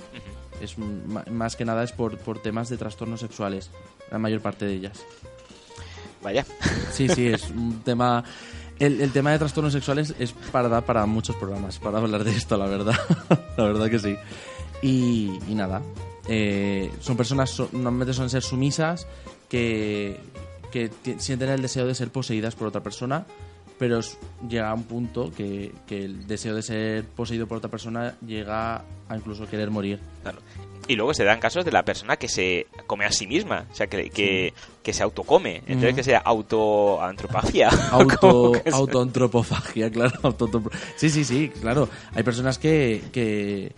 Es 0.61 0.77
m- 0.79 1.23
más 1.31 1.57
que 1.57 1.65
nada 1.65 1.83
es 1.85 1.93
por, 1.93 2.17
por 2.19 2.41
temas 2.41 2.69
de 2.69 2.77
trastornos 2.77 3.21
sexuales, 3.21 3.71
la 4.11 4.19
mayor 4.19 4.41
parte 4.41 4.65
de 4.67 4.75
ellas. 4.75 5.05
Vaya. 6.23 6.45
Sí, 6.93 7.09
sí, 7.09 7.27
es 7.29 7.50
un 7.50 7.81
tema. 7.85 8.25
El, 8.79 9.00
el 9.00 9.11
tema 9.12 9.31
de 9.33 9.38
trastornos 9.38 9.73
sexuales 9.73 10.15
es 10.19 10.33
para 10.33 10.69
dar 10.69 10.85
para 10.85 11.07
muchos 11.07 11.37
programas, 11.37 11.79
para 11.79 11.99
hablar 11.99 12.25
de 12.25 12.33
esto, 12.33 12.57
la 12.59 12.67
verdad. 12.67 12.95
la 13.57 13.65
verdad 13.65 13.88
que 13.91 13.99
sí. 13.99 14.17
Y, 14.83 15.38
y 15.49 15.55
nada. 15.55 15.81
eh, 16.29 16.91
son 17.00 17.17
personas, 17.17 17.50
so- 17.50 17.69
normalmente 17.73 18.12
suelen 18.12 18.31
ser 18.31 18.43
sumisas, 18.43 19.07
que, 19.49 20.21
que 20.73 20.91
sienten 21.19 21.49
el 21.50 21.62
deseo 21.62 21.87
de 21.87 21.95
ser 21.95 22.11
poseídas 22.11 22.55
por 22.55 22.69
otra 22.69 22.83
persona, 22.83 23.25
pero 23.78 24.00
llega 24.49 24.71
a 24.71 24.75
un 24.75 24.85
punto 24.85 25.30
que, 25.37 25.73
que 25.87 26.04
el 26.04 26.26
deseo 26.26 26.54
de 26.54 26.62
ser 26.62 27.04
poseído 27.04 27.47
por 27.47 27.59
otra 27.59 27.71
persona 27.71 28.14
llega 28.26 28.76
a 29.09 29.16
incluso 29.16 29.47
querer 29.47 29.71
morir. 29.71 30.00
Claro. 30.23 30.38
Y 30.88 30.95
luego 30.95 31.12
se 31.14 31.25
dan 31.25 31.40
casos 31.40 31.64
de 31.64 31.73
la 31.73 31.85
persona 31.85 32.16
que 32.16 32.28
se 32.28 32.68
come 32.87 33.04
a 33.06 33.11
sí 33.11 33.26
misma, 33.26 33.66
o 33.71 33.75
sea, 33.75 33.88
que, 33.88 34.09
que, 34.11 34.54
que 34.85 34.92
se 34.92 35.02
autocome. 35.02 35.56
Entonces, 35.66 35.90
Ujú. 35.90 35.97
que 35.97 36.02
sea 36.04 36.18
autoantropagia. 36.18 37.68
Auto, 37.90 38.16
¿Cómo 38.21 38.52
que 38.52 38.71
se- 38.71 38.76
autoantropofagia, 38.76 39.90
claro. 39.90 40.35
Sí, 40.97 41.11
sí, 41.11 41.25
sí, 41.25 41.49
claro. 41.61 41.88
Hay 42.14 42.23
personas 42.23 42.59
que, 42.59 43.02
que 43.12 43.73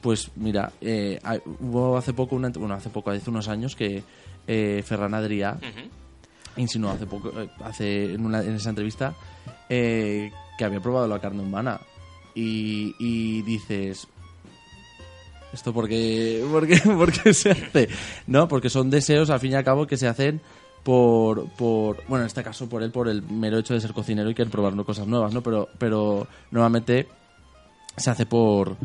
pues 0.00 0.30
mira, 0.36 0.72
eh, 0.80 1.20
hubo 1.60 1.98
hace 1.98 2.14
poco, 2.14 2.36
una, 2.36 2.48
bueno, 2.48 2.74
hace 2.74 2.88
poco, 2.88 3.10
hace 3.10 3.28
unos 3.28 3.48
años 3.48 3.76
que 3.76 4.02
eh, 4.46 4.82
Ferran 4.86 5.12
Adrià. 5.12 5.58
Insinuó 6.56 6.90
hace 6.90 7.06
poco, 7.06 7.30
eh, 7.40 7.48
hace 7.64 8.14
en, 8.14 8.24
una- 8.24 8.42
en 8.42 8.54
esa 8.54 8.70
entrevista 8.70 9.14
eh, 9.68 10.30
que 10.58 10.64
había 10.64 10.80
probado 10.80 11.06
la 11.08 11.18
carne 11.20 11.42
humana. 11.42 11.80
Y, 12.34 12.94
y 13.00 13.42
dices 13.42 14.06
esto 15.52 15.72
porque 15.72 16.44
porque 16.50 16.76
porque 16.96 17.34
se 17.34 17.50
hace 17.50 17.88
no 18.28 18.46
porque 18.46 18.70
son 18.70 18.88
deseos 18.88 19.30
al 19.30 19.40
fin 19.40 19.50
y 19.52 19.54
al 19.56 19.64
cabo 19.64 19.86
que 19.86 19.96
se 19.96 20.06
hacen 20.06 20.40
por 20.84 21.48
por 21.54 22.04
bueno 22.06 22.22
en 22.22 22.28
este 22.28 22.44
caso 22.44 22.68
por 22.68 22.84
él 22.84 22.92
por 22.92 23.08
el 23.08 23.22
mero 23.22 23.58
hecho 23.58 23.74
de 23.74 23.80
ser 23.80 23.92
cocinero 23.92 24.30
y 24.30 24.34
querer 24.34 24.50
probar 24.52 24.74
cosas 24.84 25.08
nuevas 25.08 25.34
no 25.34 25.42
pero 25.42 25.68
pero 25.78 26.28
normalmente 26.52 27.08
se 27.96 28.10
hace 28.10 28.26
por 28.26 28.76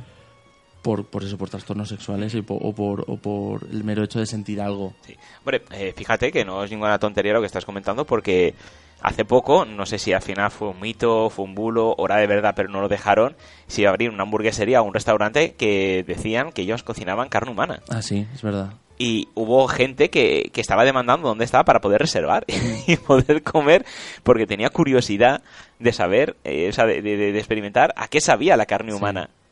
por, 0.86 1.04
por 1.06 1.24
eso 1.24 1.36
por 1.36 1.50
trastornos 1.50 1.90
sexuales 1.90 2.36
y 2.36 2.44
po- 2.44 2.54
o 2.62 2.72
por 2.74 3.04
o 3.08 3.18
por 3.18 3.64
el 3.72 3.84
mero 3.84 4.04
hecho 4.04 4.20
de 4.20 4.28
sentir 4.28 4.62
algo 4.62 4.94
Sí. 5.06 5.16
Hombre, 5.40 5.64
eh, 5.72 5.94
fíjate 5.98 6.32
que 6.32 6.46
no 6.46 6.64
es 6.64 6.70
ninguna 6.70 7.00
tontería 7.00 7.34
lo 7.34 7.40
que 7.42 7.48
estás 7.48 7.66
comentando 7.66 8.06
porque 8.06 8.54
hace 9.02 9.26
poco, 9.26 9.66
no 9.66 9.88
sé 9.88 9.98
si 9.98 10.14
al 10.14 10.22
final 10.22 10.52
fue 10.52 10.70
un 10.70 10.80
mito, 10.80 11.32
fue 11.32 11.44
un 11.46 11.56
bulo, 11.56 11.96
hora 11.98 12.18
de 12.18 12.28
verdad, 12.28 12.54
pero 12.56 12.70
no 12.70 12.82
lo 12.82 12.88
dejaron, 12.88 13.36
si 13.68 13.82
iba 13.82 13.90
a 13.90 13.94
abrir 13.94 14.12
una 14.12 14.24
hamburguesería 14.24 14.82
o 14.82 14.86
un 14.86 14.94
restaurante 14.94 15.54
que 15.56 16.04
decían 16.08 16.52
que 16.52 16.62
ellos 16.62 16.84
cocinaban 16.84 17.30
carne 17.30 17.52
humana. 17.52 17.82
ah 17.90 18.02
sí 18.04 18.28
es 18.36 18.42
verdad 18.44 18.74
y 18.98 19.28
hubo 19.36 19.68
gente 19.68 20.10
que, 20.10 20.50
que 20.54 20.62
estaba 20.62 20.86
demandando 20.86 21.28
dónde 21.28 21.44
estaba 21.46 21.66
para 21.66 21.82
poder 21.82 22.00
reservar 22.00 22.46
y 22.88 22.96
poder 22.96 23.42
comer 23.44 23.86
porque 24.24 24.48
tenía 24.48 24.70
curiosidad 24.70 25.42
de 25.80 25.92
saber, 25.92 26.38
eh, 26.46 26.70
o 26.70 26.72
sea, 26.72 26.86
de, 26.86 27.02
de- 27.02 27.18
de 27.34 27.38
experimentar 27.40 27.92
a 27.98 28.08
qué 28.08 28.22
sabía 28.22 28.56
la 28.56 28.66
carne 28.66 28.94
humana. 28.94 29.26
Sí, 29.32 29.45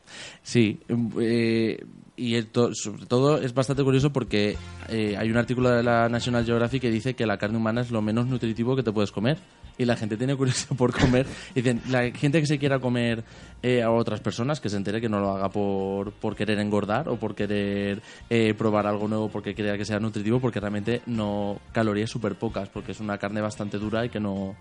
eh, 1.20 1.84
y 2.16 2.34
el 2.34 2.46
to- 2.48 2.74
sobre 2.74 3.06
todo 3.06 3.38
es 3.40 3.54
bastante 3.54 3.82
curioso 3.82 4.12
porque 4.12 4.56
eh, 4.88 5.16
hay 5.18 5.30
un 5.30 5.36
artículo 5.36 5.70
de 5.70 5.82
la 5.82 6.08
National 6.08 6.44
Geographic 6.44 6.82
que 6.82 6.90
dice 6.90 7.14
que 7.14 7.26
la 7.26 7.38
carne 7.38 7.56
humana 7.56 7.80
es 7.80 7.90
lo 7.90 8.02
menos 8.02 8.26
nutritivo 8.26 8.76
que 8.76 8.82
te 8.82 8.92
puedes 8.92 9.10
comer. 9.10 9.38
Y 9.76 9.84
la 9.84 9.96
gente 9.96 10.16
tiene 10.16 10.36
curiosidad 10.36 10.76
por 10.76 10.92
comer. 10.92 11.26
Y 11.54 11.62
dicen, 11.62 11.82
la 11.90 12.10
gente 12.12 12.40
que 12.40 12.46
se 12.46 12.58
quiera 12.58 12.78
comer 12.78 13.24
eh, 13.62 13.82
a 13.82 13.90
otras 13.90 14.20
personas, 14.20 14.60
que 14.60 14.68
se 14.68 14.76
entere 14.76 15.00
que 15.00 15.08
no 15.08 15.20
lo 15.20 15.30
haga 15.30 15.48
por, 15.48 16.12
por 16.12 16.36
querer 16.36 16.58
engordar 16.60 17.08
o 17.08 17.16
por 17.16 17.34
querer 17.34 18.02
eh, 18.30 18.54
probar 18.54 18.86
algo 18.86 19.08
nuevo 19.08 19.28
porque 19.28 19.54
crea 19.54 19.76
que 19.76 19.84
sea 19.84 19.98
nutritivo, 19.98 20.40
porque 20.40 20.60
realmente 20.60 21.02
no 21.06 21.58
calorías 21.72 22.10
súper 22.10 22.36
pocas, 22.36 22.68
porque 22.68 22.92
es 22.92 23.00
una 23.00 23.18
carne 23.18 23.40
bastante 23.40 23.78
dura 23.78 24.04
y 24.04 24.10
que 24.10 24.20
no 24.20 24.54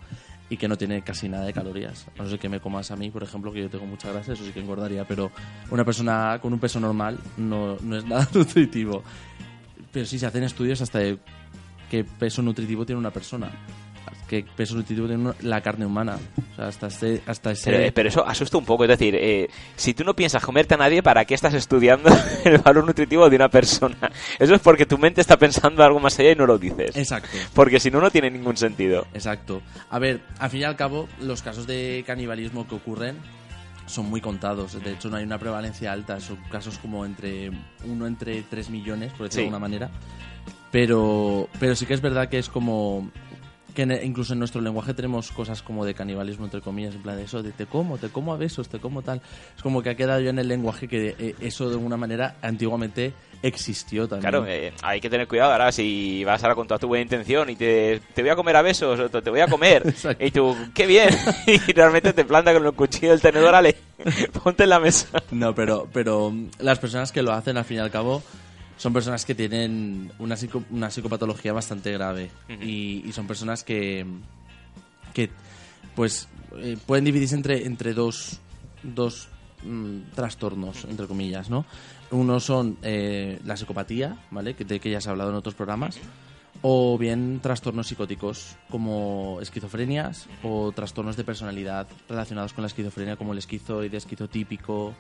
y 0.50 0.58
que 0.58 0.68
no 0.68 0.78
tiene 0.78 1.02
casi 1.02 1.30
nada 1.30 1.46
de 1.46 1.54
calorías. 1.54 2.06
A 2.18 2.24
no 2.24 2.30
ser 2.30 2.38
que 2.38 2.50
me 2.50 2.60
comas 2.60 2.92
a 2.92 2.96
mí, 2.96 3.10
por 3.10 3.24
ejemplo, 3.24 3.52
que 3.52 3.62
yo 3.62 3.70
tengo 3.70 3.86
mucha 3.86 4.12
grasa, 4.12 4.34
eso 4.34 4.44
sí 4.44 4.52
que 4.52 4.60
engordaría, 4.60 5.06
pero 5.08 5.32
una 5.72 5.84
persona 5.84 6.38
con 6.42 6.54
un 6.54 6.60
peso 6.60 6.80
normal 6.80 7.18
no, 7.38 7.78
no 7.82 7.98
es 7.98 8.06
nada 8.08 8.28
nutritivo. 8.34 9.04
Pero 9.92 10.06
sí 10.06 10.20
se 10.20 10.26
hacen 10.26 10.44
estudios 10.44 10.82
hasta 10.82 11.00
de 11.00 11.18
qué 11.90 12.04
peso 12.04 12.42
nutritivo 12.42 12.86
tiene 12.86 13.00
una 13.00 13.12
persona. 13.12 13.52
Qué 14.28 14.46
peso 14.56 14.76
nutritivo 14.76 15.08
tiene 15.08 15.32
la 15.42 15.62
carne 15.62 15.86
humana. 15.86 16.18
O 16.54 16.56
sea, 16.56 16.68
hasta 16.68 16.88
ese... 16.88 17.22
Hasta 17.28 17.52
ese 17.52 17.70
Pero, 17.72 17.94
pero 17.94 18.10
eso 18.10 18.26
asusta 18.28 18.58
un 18.58 18.66
poco, 18.66 18.84
es 18.86 18.90
decir, 18.90 19.16
eh, 19.16 19.50
si 19.76 19.94
tú 19.94 20.04
no 20.04 20.16
piensas 20.16 20.44
comerte 20.44 20.74
a 20.74 20.78
nadie, 20.78 21.04
¿para 21.04 21.26
qué 21.26 21.34
estás 21.36 21.54
estudiando 21.54 22.10
el 22.46 22.58
valor 22.60 22.86
nutritivo 22.86 23.30
de 23.30 23.36
una 23.36 23.50
persona? 23.50 23.98
Eso 24.40 24.56
es 24.56 24.62
porque 24.62 24.86
tu 24.86 24.98
mente 24.98 25.22
está 25.22 25.38
pensando 25.38 25.84
algo 25.84 26.00
más 26.00 26.18
allá 26.20 26.32
y 26.32 26.36
no 26.36 26.46
lo 26.46 26.58
dices. 26.58 26.96
Exacto. 26.96 27.38
Porque 27.54 27.80
si 27.80 27.92
no, 27.92 28.00
no 28.02 28.10
tiene 28.12 28.32
ningún 28.32 28.58
sentido. 28.58 29.06
Exacto. 29.14 29.62
A 29.90 30.00
ver, 30.00 30.22
al 30.40 30.50
fin 30.50 30.62
y 30.62 30.64
al 30.64 30.76
cabo, 30.76 31.08
los 31.20 31.42
casos 31.42 31.68
de 31.68 32.04
canibalismo 32.08 32.68
que 32.68 32.76
ocurren 32.76 33.18
son 33.86 34.10
muy 34.10 34.22
contados. 34.22 34.82
De 34.82 34.94
hecho, 34.94 35.10
no 35.10 35.18
hay 35.18 35.26
una 35.26 35.38
prevalencia 35.38 35.92
alta. 35.92 36.20
Son 36.22 36.38
casos 36.50 36.78
como 36.80 37.06
entre 37.06 37.52
uno 37.86 38.08
entre 38.08 38.42
3 38.44 38.70
millones, 38.70 39.12
por 39.12 39.28
decirlo 39.28 39.30
Sí. 39.32 39.38
de 39.38 39.44
alguna 39.44 39.60
manera. 39.60 39.90
Pero, 40.72 41.50
pero 41.60 41.76
sí 41.76 41.86
que 41.86 41.94
es 41.94 42.02
verdad 42.02 42.30
que 42.30 42.40
es 42.40 42.50
como 42.50 43.12
que 43.74 44.02
incluso 44.04 44.34
en 44.34 44.40
nuestro 44.40 44.62
lenguaje 44.62 44.94
tenemos 44.94 45.32
cosas 45.32 45.62
como 45.62 45.86
de 45.86 45.94
canibalismo, 45.94 46.46
entre 46.46 46.62
comillas, 46.62 46.96
en 46.96 47.02
plan 47.02 47.18
de 47.18 47.24
eso, 47.24 47.44
de 47.44 47.52
te 47.52 47.66
como, 47.66 47.98
te 47.98 48.10
como 48.10 48.34
a 48.34 48.38
besos, 48.38 48.70
te 48.70 48.80
como 48.80 49.02
tal. 49.02 49.22
Es 49.56 49.64
como 49.64 49.82
que 49.82 49.90
ha 49.90 49.96
quedado 49.96 50.22
ya 50.22 50.30
en 50.30 50.40
el 50.40 50.48
lenguaje 50.48 50.88
que 50.88 51.16
eh, 51.18 51.36
eso 51.40 51.68
de 51.68 51.76
alguna 51.76 51.98
manera 51.98 52.36
antiguamente 52.42 53.14
existió 53.44 54.08
también. 54.08 54.32
Claro, 54.32 54.46
eh, 54.48 54.74
hay 54.82 55.02
que 55.02 55.10
tener 55.10 55.28
cuidado 55.28 55.52
ahora 55.52 55.72
si 55.72 56.24
vas 56.24 56.42
ahora 56.44 56.56
con 56.56 56.68
toda 56.68 56.80
tu 56.80 56.88
buena 56.88 57.04
intención 57.04 57.50
y 57.50 57.56
te, 57.56 58.02
te 58.14 58.22
voy 58.22 58.32
a 58.32 58.36
comer 58.36 58.56
a 58.56 58.62
besos 58.62 59.00
o 59.00 59.22
te 59.22 59.30
voy 59.30 59.42
a 59.42 59.48
comer. 59.48 59.84
Y 60.20 60.32
tú, 60.32 60.56
qué 60.74 60.86
bien. 60.88 61.10
y 61.48 61.58
realmente 61.74 62.14
te 62.14 62.24
planta 62.24 62.54
con 62.54 62.66
el 62.66 62.74
cuchillo 62.74 63.12
del 63.12 63.22
tenedor, 63.22 63.54
ale, 63.54 63.76
ponte 64.44 64.64
en 64.64 64.70
la 64.70 64.80
mesa. 64.80 65.08
No, 65.32 65.54
pero, 65.54 65.88
pero 65.92 66.34
las 66.60 66.80
personas 66.80 67.12
que 67.12 67.22
lo 67.22 67.34
hacen, 67.34 67.58
al 67.58 67.66
fin 67.66 67.78
y 67.78 67.80
al 67.82 67.92
cabo, 67.92 68.24
son 68.78 68.94
personas 68.94 69.26
que 69.26 69.36
tienen 69.36 70.12
una, 70.20 70.36
psico- 70.36 70.64
una 70.72 70.90
psicopatología 70.90 71.54
bastante 71.54 71.92
grave. 71.92 72.32
y, 72.62 73.04
y 73.06 73.12
son 73.12 73.28
personas 73.28 73.64
que, 73.64 74.06
que 75.14 75.30
pues, 75.96 76.28
eh, 76.58 76.78
pueden 76.86 77.06
dividirse 77.06 77.36
entre, 77.36 77.66
entre 77.66 77.94
dos, 77.94 78.40
dos 78.84 79.28
mm, 79.64 80.12
trastornos, 80.16 80.86
entre 80.86 81.08
comillas, 81.08 81.50
¿no? 81.50 81.66
Uno 82.12 82.40
son 82.40 82.78
eh, 82.84 83.40
la 83.46 83.58
psicopatía, 83.58 84.18
¿vale? 84.32 84.54
Que, 84.56 84.66
de 84.66 84.80
que 84.80 84.92
ya 84.92 85.02
se 85.02 85.10
ha 85.10 85.12
hablado 85.12 85.32
en 85.32 85.36
otros 85.38 85.56
programas. 85.56 85.98
O 86.62 86.98
bien 86.98 87.40
trastornos 87.42 87.88
psicóticos 87.88 88.56
como 88.70 89.40
esquizofrenias 89.42 90.28
o 90.44 90.72
trastornos 90.72 91.18
de 91.18 91.24
personalidad 91.24 91.88
relacionados 92.08 92.54
con 92.54 92.62
la 92.62 92.68
esquizofrenia 92.68 93.18
como 93.18 93.34
el 93.34 93.40
esquizoide, 93.40 93.98
esquizotípico 93.98 94.94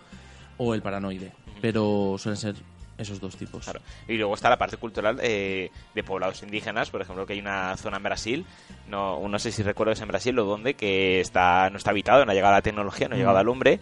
o 0.57 0.73
el 0.73 0.81
paranoide. 0.81 1.31
Pero 1.61 2.15
suelen 2.17 2.37
ser 2.37 2.55
esos 2.97 3.19
dos 3.19 3.35
tipos. 3.35 3.63
Claro. 3.63 3.81
Y 4.07 4.17
luego 4.17 4.33
está 4.33 4.49
la 4.49 4.57
parte 4.57 4.77
cultural 4.77 5.19
eh, 5.21 5.71
de 5.93 6.03
poblados 6.03 6.43
indígenas, 6.43 6.89
por 6.89 7.01
ejemplo, 7.01 7.25
que 7.25 7.33
hay 7.33 7.39
una 7.39 7.75
zona 7.77 7.97
en 7.97 8.03
Brasil, 8.03 8.45
no, 8.87 9.27
no 9.27 9.39
sé 9.39 9.51
si 9.51 9.63
recuerdo 9.63 9.91
que 9.91 9.95
es 9.95 10.01
en 10.01 10.07
Brasil 10.07 10.37
o 10.39 10.45
dónde, 10.45 10.73
que 10.75 11.19
está 11.19 11.69
no 11.69 11.77
está 11.77 11.91
habitado, 11.91 12.25
no 12.25 12.31
ha 12.31 12.35
llegado 12.35 12.53
la 12.53 12.61
tecnología, 12.61 13.07
no 13.07 13.15
ha 13.15 13.17
llegado 13.17 13.37
al 13.37 13.49
hombre, 13.49 13.79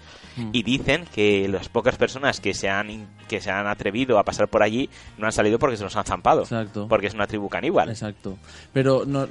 y 0.51 0.63
dicen 0.63 1.05
que 1.13 1.47
las 1.47 1.69
pocas 1.69 1.97
personas 1.97 2.39
que 2.39 2.53
se 2.53 2.69
han 2.69 3.07
que 3.27 3.41
se 3.41 3.51
han 3.51 3.67
atrevido 3.67 4.19
a 4.19 4.23
pasar 4.23 4.47
por 4.47 4.63
allí 4.63 4.89
no 5.17 5.25
han 5.25 5.31
salido 5.31 5.59
porque 5.59 5.77
se 5.77 5.83
los 5.83 5.95
han 5.95 6.05
zampado, 6.05 6.41
Exacto. 6.41 6.87
porque 6.87 7.07
es 7.07 7.13
una 7.13 7.27
tribu 7.27 7.49
caníbal. 7.49 7.89
Exacto. 7.89 8.37
Pero 8.73 9.03
no 9.05 9.27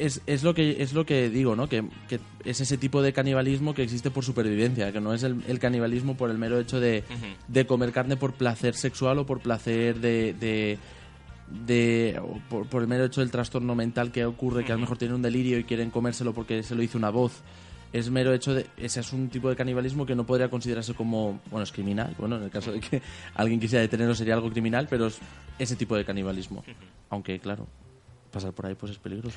es, 0.00 0.22
es 0.26 0.42
lo 0.42 0.54
que 0.54 0.82
es 0.82 0.92
lo 0.92 1.04
que 1.06 1.28
digo, 1.30 1.56
¿no? 1.56 1.68
Que, 1.68 1.84
que 2.08 2.20
es 2.44 2.60
ese 2.60 2.76
tipo 2.78 3.02
de 3.02 3.12
canibalismo 3.12 3.74
que 3.74 3.82
existe 3.82 4.10
por 4.10 4.24
supervivencia, 4.24 4.92
que 4.92 5.00
no 5.00 5.12
es 5.14 5.22
el, 5.22 5.42
el 5.48 5.58
canibalismo 5.58 6.16
por 6.16 6.30
el 6.30 6.38
mero 6.38 6.58
hecho 6.58 6.80
de, 6.80 7.04
de 7.48 7.66
comer 7.66 7.92
carne 7.92 8.16
por 8.16 8.34
placer 8.34 8.74
sexual 8.74 9.18
o 9.18 9.26
por 9.26 9.40
placer 9.40 10.00
de, 10.00 10.34
de, 10.34 10.78
de- 11.66 12.20
por, 12.48 12.66
por 12.68 12.82
el 12.82 12.88
mero 12.88 13.04
hecho 13.04 13.20
del 13.20 13.30
trastorno 13.30 13.74
mental 13.74 14.10
que 14.12 14.24
ocurre, 14.24 14.64
que 14.64 14.72
a 14.72 14.74
lo 14.76 14.80
mejor 14.80 14.98
tienen 14.98 15.14
un 15.16 15.22
delirio 15.22 15.58
y 15.58 15.64
quieren 15.64 15.90
comérselo 15.90 16.32
porque 16.34 16.62
se 16.62 16.74
lo 16.74 16.82
hizo 16.82 16.98
una 16.98 17.10
voz. 17.10 17.42
Es 17.92 18.10
mero 18.10 18.34
hecho 18.34 18.52
de. 18.52 18.66
Ese 18.76 19.00
es 19.00 19.12
un 19.12 19.28
tipo 19.28 19.48
de 19.48 19.54
canibalismo 19.56 20.04
que 20.04 20.14
no 20.16 20.26
podría 20.26 20.50
considerarse 20.50 20.92
como. 20.92 21.40
Bueno, 21.50 21.62
es 21.62 21.70
criminal. 21.72 22.14
Bueno, 22.18 22.36
en 22.36 22.42
el 22.42 22.50
caso 22.50 22.72
de 22.72 22.80
que 22.80 23.00
alguien 23.34 23.60
quisiera 23.60 23.80
detenerlo 23.80 24.14
sería 24.14 24.34
algo 24.34 24.50
criminal, 24.50 24.86
pero 24.90 25.06
es 25.06 25.18
ese 25.58 25.76
tipo 25.76 25.96
de 25.96 26.04
canibalismo. 26.04 26.64
Aunque, 27.10 27.38
claro, 27.38 27.68
pasar 28.30 28.52
por 28.52 28.66
ahí 28.66 28.74
pues 28.74 28.92
es 28.92 28.98
peligroso. 28.98 29.36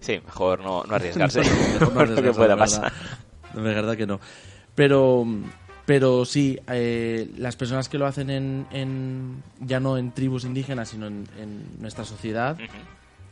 Sí, 0.00 0.20
mejor 0.24 0.60
no, 0.60 0.84
no 0.84 0.94
arriesgarse 0.94 1.40
Mejor 1.80 2.08
no 2.08 2.14
lo 2.16 2.22
que 2.22 2.32
pueda 2.32 2.56
pasar. 2.56 2.92
verdad. 2.92 3.18
De 3.54 3.60
verdad 3.74 3.96
que 3.96 4.06
no. 4.06 4.20
Pero, 4.74 5.24
pero 5.86 6.24
sí, 6.24 6.58
eh, 6.68 7.30
las 7.38 7.56
personas 7.56 7.88
que 7.88 7.98
lo 7.98 8.06
hacen 8.06 8.28
en, 8.30 8.66
en- 8.70 9.42
ya 9.60 9.80
no 9.80 9.96
en 9.98 10.12
tribus 10.12 10.44
indígenas, 10.44 10.90
sino 10.90 11.06
en, 11.06 11.26
en 11.38 11.80
nuestra 11.80 12.04
sociedad, 12.04 12.58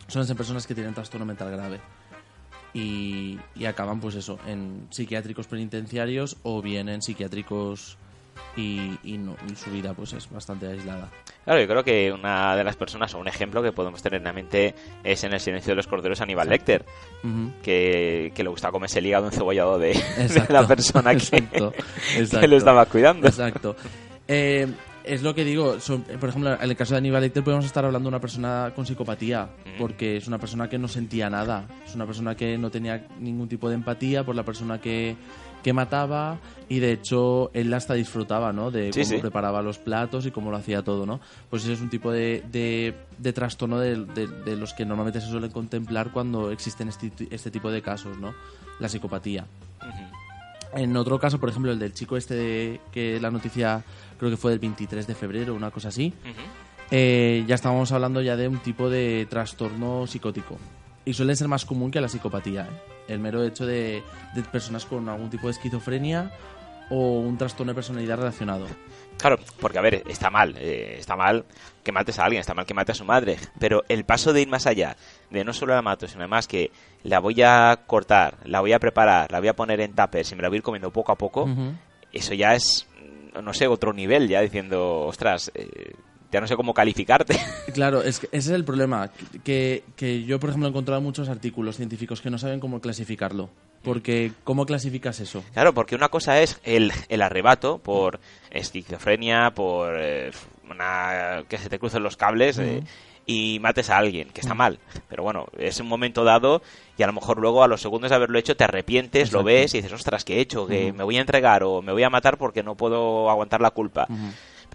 suelen 0.09 0.27
ser 0.27 0.37
personas 0.37 0.67
que 0.67 0.75
tienen 0.75 0.95
trastorno 0.95 1.27
mental 1.27 1.51
grave. 1.51 1.81
Y, 2.73 3.39
y 3.55 3.67
acaban, 3.67 4.01
pues 4.01 4.17
eso, 4.17 4.39
en 4.49 4.89
psiquiátricos 4.91 5.47
penitenciarios 5.47 6.37
o 6.43 6.61
bien 6.61 6.89
en 6.89 7.03
psiquiátricos 7.03 7.99
y, 8.57 8.93
y 9.03 9.19
no, 9.19 9.37
y 9.51 9.55
su 9.57 9.71
vida 9.71 9.95
pues 9.95 10.13
es 10.13 10.29
bastante 10.31 10.67
aislada. 10.67 11.11
Claro, 11.45 11.61
yo 11.61 11.67
creo 11.69 11.85
que 11.85 12.13
una 12.13 12.57
de 12.57 12.65
las 12.65 12.77
personas 12.77 13.15
o 13.15 13.19
un 13.19 13.29
ejemplo 13.29 13.63
que 13.63 13.73
podemos 13.73 14.03
tener 14.03 14.19
en 14.19 14.25
la 14.25 14.33
mente 14.33 14.75
es 15.03 15.23
en 15.25 15.33
El 15.35 15.41
silencio 15.41 15.73
de 15.73 15.77
los 15.77 15.87
corderos 15.87 16.21
Aníbal 16.21 16.49
Lecter, 16.49 16.85
que, 17.63 18.33
que 18.35 18.43
le 18.43 18.49
gusta 18.49 18.71
comerse 18.71 18.99
el 18.99 19.07
hígado 19.07 19.27
encebollado 19.27 19.79
de, 19.79 19.89
de 20.17 20.47
la 20.49 20.67
persona 20.67 21.11
que, 21.15 21.19
exacto, 21.37 21.73
que 22.41 22.49
lo 22.49 22.57
estaba 22.57 22.87
cuidando. 22.87 23.27
Exacto. 23.27 23.77
Eh, 24.29 24.67
es 25.05 25.23
lo 25.23 25.35
que 25.35 25.45
digo, 25.45 25.81
son- 25.81 26.03
por 26.03 26.31
ejemplo, 26.31 26.55
en 26.55 26.63
el 26.71 26.77
caso 26.77 26.95
de 26.95 26.99
Aníbal 26.99 27.21
Lecter 27.23 27.45
podemos 27.45 27.67
estar 27.67 27.85
hablando 27.85 28.09
de 28.09 28.15
una 28.15 28.21
persona 28.21 28.73
con 28.75 28.87
psicopatía, 28.87 29.49
porque 29.79 30.17
es 30.17 30.27
una 30.27 30.39
persona 30.39 30.69
que 30.69 30.79
no 30.79 30.89
sentía 30.89 31.29
nada, 31.29 31.67
es 31.85 31.95
una 31.95 32.07
persona 32.07 32.35
que 32.35 32.57
no 32.57 32.71
tenía 32.71 33.07
ningún 33.21 33.49
tipo 33.49 33.69
de 33.69 33.75
empatía 33.75 34.25
por 34.25 34.35
la 34.35 34.45
persona 34.45 34.81
que, 34.81 35.15
que 35.65 35.73
mataba 35.73 36.39
y 36.69 36.79
de 36.79 36.93
hecho 36.93 37.51
él 37.55 37.73
hasta 37.75 37.95
disfrutaba, 37.95 38.53
¿no? 38.53 38.71
De 38.71 38.93
Sí, 38.93 39.01
cómo 39.01 39.11
sí. 39.15 39.19
preparaba 39.19 39.63
los 39.63 39.79
platos 39.79 40.27
y 40.27 40.31
cómo 40.31 40.51
lo 40.53 40.59
hacía 40.59 40.83
todo, 40.83 41.07
¿no? 41.07 41.21
Pues 41.51 41.65
ese 41.65 41.73
es 41.73 41.81
un 41.81 41.89
tipo 41.91 42.13
de, 42.13 42.45
de, 42.53 42.95
de 43.19 43.33
trastorno 43.33 43.79
de, 43.81 44.05
de- 44.05 44.57
los 44.57 44.75
que 44.75 44.85
normalmente 44.85 45.21
se 45.21 45.27
suelen 45.27 45.51
contemplar 45.51 46.13
cuando 46.13 46.51
existen 46.53 46.89
este, 46.89 47.11
este 47.31 47.51
tipo 47.51 47.71
de 47.73 47.83
casos, 47.83 48.17
¿no? 48.19 48.35
La 48.79 48.89
psicopatía. 48.89 49.47
En 50.75 50.97
otro 50.97 51.19
caso, 51.19 51.39
por 51.41 51.49
ejemplo, 51.49 51.73
el 51.73 51.79
del 51.79 51.95
chico 51.95 52.17
este 52.17 52.35
de, 52.35 52.81
que 52.93 53.19
la 53.21 53.31
noticia 53.31 53.83
creo 54.19 54.31
que 54.31 54.37
fue 54.37 54.51
del 54.51 54.61
23 54.61 55.07
de 55.07 55.15
febrero, 55.15 55.55
una 55.55 55.71
cosa 55.71 55.89
así, 55.89 56.13
eh, 56.91 57.45
ya 57.47 57.55
estábamos 57.55 57.91
hablando 57.93 58.21
ya 58.21 58.37
de 58.37 58.49
un 58.49 58.59
tipo 58.59 58.91
de 58.91 59.27
trastorno 59.31 60.07
psicótico. 60.07 60.59
Y 61.07 61.15
suele 61.15 61.37
ser 61.37 61.49
más 61.49 61.65
común 61.65 61.91
que 61.91 62.01
la 62.01 62.09
psicopatía. 62.09 62.63
¿eh? 62.65 62.94
El 63.09 63.19
mero 63.19 63.45
hecho 63.45 63.67
de, 63.67 64.03
de 64.35 64.43
personas 64.43 64.85
con 64.85 65.09
algún 65.09 65.31
tipo 65.31 65.47
de 65.47 65.53
esquizofrenia 65.53 66.31
o 66.91 67.21
un 67.21 67.37
trastorno 67.39 67.73
de 67.73 67.75
personalidad 67.75 68.17
relacionado. 68.19 68.67
Claro, 69.19 69.39
porque 69.61 69.79
a 69.79 69.83
ver, 69.83 70.03
está 70.09 70.31
mal, 70.31 70.57
eh, 70.59 70.97
está 70.99 71.17
mal 71.17 71.45
que 71.83 71.93
mates 71.93 72.19
a 72.19 72.25
alguien, 72.25 72.41
está 72.41 72.55
mal 72.55 72.67
que 72.67 72.75
mates 72.75 72.97
a 72.97 72.99
su 72.99 73.05
madre, 73.05 73.39
pero 73.59 73.85
el 73.89 74.05
paso 74.05 74.33
de 74.33 74.43
ir 74.43 74.49
más 74.49 74.67
allá, 74.67 74.97
de 75.31 75.45
no 75.45 75.53
solo 75.53 75.75
la 75.75 75.83
mato, 75.83 76.07
sino 76.09 76.23
además 76.23 76.49
que 76.49 76.71
la 77.03 77.21
voy 77.21 77.41
a 77.43 77.81
cortar, 77.87 78.39
la 78.45 78.61
voy 78.61 78.73
a 78.73 78.79
preparar, 78.79 79.31
la 79.31 79.39
voy 79.39 79.49
a 79.49 79.57
poner 79.57 79.81
en 79.81 79.95
tuppers 79.95 80.33
y 80.33 80.37
me 80.37 80.43
la 80.43 80.49
voy 80.49 80.57
a 80.57 80.59
ir 80.59 80.63
comiendo 80.63 80.91
poco 80.91 81.13
a 81.13 81.17
poco, 81.17 81.49
eso 82.13 82.35
ya 82.35 82.55
es, 82.55 82.87
no 83.41 83.55
sé, 83.55 83.67
otro 83.67 83.93
nivel, 83.93 84.29
ya 84.29 84.41
diciendo, 84.41 85.03
ostras, 85.03 85.53
eh, 85.55 85.93
ya 86.35 86.41
no 86.41 86.49
sé 86.49 86.57
cómo 86.57 86.75
calificarte. 86.75 87.39
Claro, 87.75 88.03
es 88.03 88.21
que 88.21 88.27
ese 88.27 88.51
es 88.51 88.55
el 88.55 88.65
problema. 88.65 89.11
Que, 89.43 89.83
que 89.97 90.23
yo, 90.23 90.39
por 90.39 90.51
ejemplo, 90.51 90.69
he 90.69 90.71
encontrado 90.71 91.01
muchos 91.01 91.29
artículos 91.29 91.77
científicos 91.77 92.21
que 92.21 92.31
no 92.31 92.39
saben 92.39 92.61
cómo 92.61 92.81
clasificarlo. 92.81 93.51
Porque, 93.83 94.31
¿cómo 94.45 94.65
clasificas 94.65 95.19
eso? 95.19 95.43
Claro, 95.55 95.75
porque 95.75 95.97
una 95.97 96.09
cosa 96.09 96.41
es 96.41 96.61
el, 96.63 96.93
el 97.09 97.21
arrebato 97.21 97.79
por 97.79 98.21
esquizofrenia, 98.51 99.51
por 99.55 99.97
eh, 99.99 100.31
una, 100.71 101.43
que 101.49 101.59
se 101.59 101.69
te 101.69 101.81
crucen 101.81 102.05
los 102.05 102.17
cables 102.17 102.59
eh, 102.59 102.85
y 103.27 103.59
mates 103.61 103.91
a 103.91 103.99
alguien, 103.99 104.29
que 104.29 104.41
está 104.41 104.55
mal. 104.55 104.79
Pero 105.09 105.25
bueno, 105.25 105.47
es 105.59 105.81
un 105.81 105.89
momento 105.89 106.23
dado 106.23 106.63
y 106.97 107.03
a 107.03 107.07
lo 107.09 107.13
mejor 107.13 107.41
luego 107.41 107.65
a 107.65 107.69
los 107.69 107.81
segundos 107.81 108.11
de 108.11 108.17
haberlo 108.17 108.39
hecho 108.39 108.57
te 108.57 108.65
arrepientes, 108.65 109.33
lo 109.33 109.43
ves 109.43 109.75
y 109.75 109.79
dices, 109.79 109.93
ostras, 109.93 110.25
¿qué 110.25 110.37
he 110.37 110.41
hecho? 110.41 110.67
Que 110.67 110.93
me 110.93 111.03
voy 111.03 111.17
a 111.17 111.23
entregar 111.23 111.65
o 111.65 111.83
me 111.83 111.93
voy 111.93 112.05
a 112.05 112.11
matar 112.11 112.39
porque 112.39 112.63
no 112.63 112.77
puedo 112.77 113.31
aguantar 113.31 113.61
la 113.61 113.71
culpa. 113.73 114.07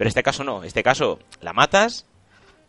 Pero 0.00 0.08
este 0.08 0.22
caso 0.22 0.44
no, 0.44 0.64
este 0.64 0.82
caso 0.82 1.18
la 1.42 1.52
matas, 1.52 2.06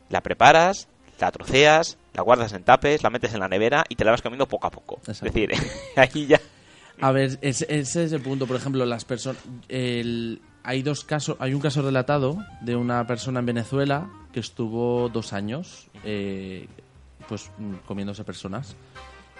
la 0.10 0.20
preparas, 0.20 0.90
la 1.18 1.32
troceas, 1.32 1.98
la 2.14 2.24
guardas 2.24 2.52
en 2.52 2.66
tapes, 2.66 3.04
la 3.04 3.10
metes 3.10 3.34
en 3.34 3.40
la 3.40 3.48
nevera 3.48 3.86
y 3.88 3.96
te 3.96 4.04
la 4.04 4.12
vas 4.12 4.22
comiendo 4.22 4.50
poco 4.50 4.68
a 4.68 4.70
poco. 4.70 4.96
Exacto. 5.08 5.28
Es 5.28 5.34
decir, 5.34 5.52
ahí 5.96 6.28
ya... 6.28 6.42
A 7.00 7.14
ver, 7.14 7.40
ese, 7.42 7.66
ese 7.70 8.04
es 8.04 8.12
el 8.12 8.22
punto. 8.22 8.48
Por 8.48 8.58
ejemplo, 8.58 8.86
las 8.86 9.06
personas. 9.06 9.42
Hay 9.70 10.82
dos 10.84 11.06
casos. 11.06 11.38
Hay 11.40 11.54
un 11.54 11.62
caso 11.62 11.82
relatado 11.82 12.38
de 12.60 12.76
una 12.76 13.08
persona 13.08 13.40
en 13.40 13.46
Venezuela 13.46 14.12
que 14.34 14.42
estuvo 14.42 15.08
dos 15.08 15.32
años, 15.32 15.88
eh, 16.04 16.68
pues 17.30 17.50
comiéndose 17.86 18.26
personas 18.26 18.76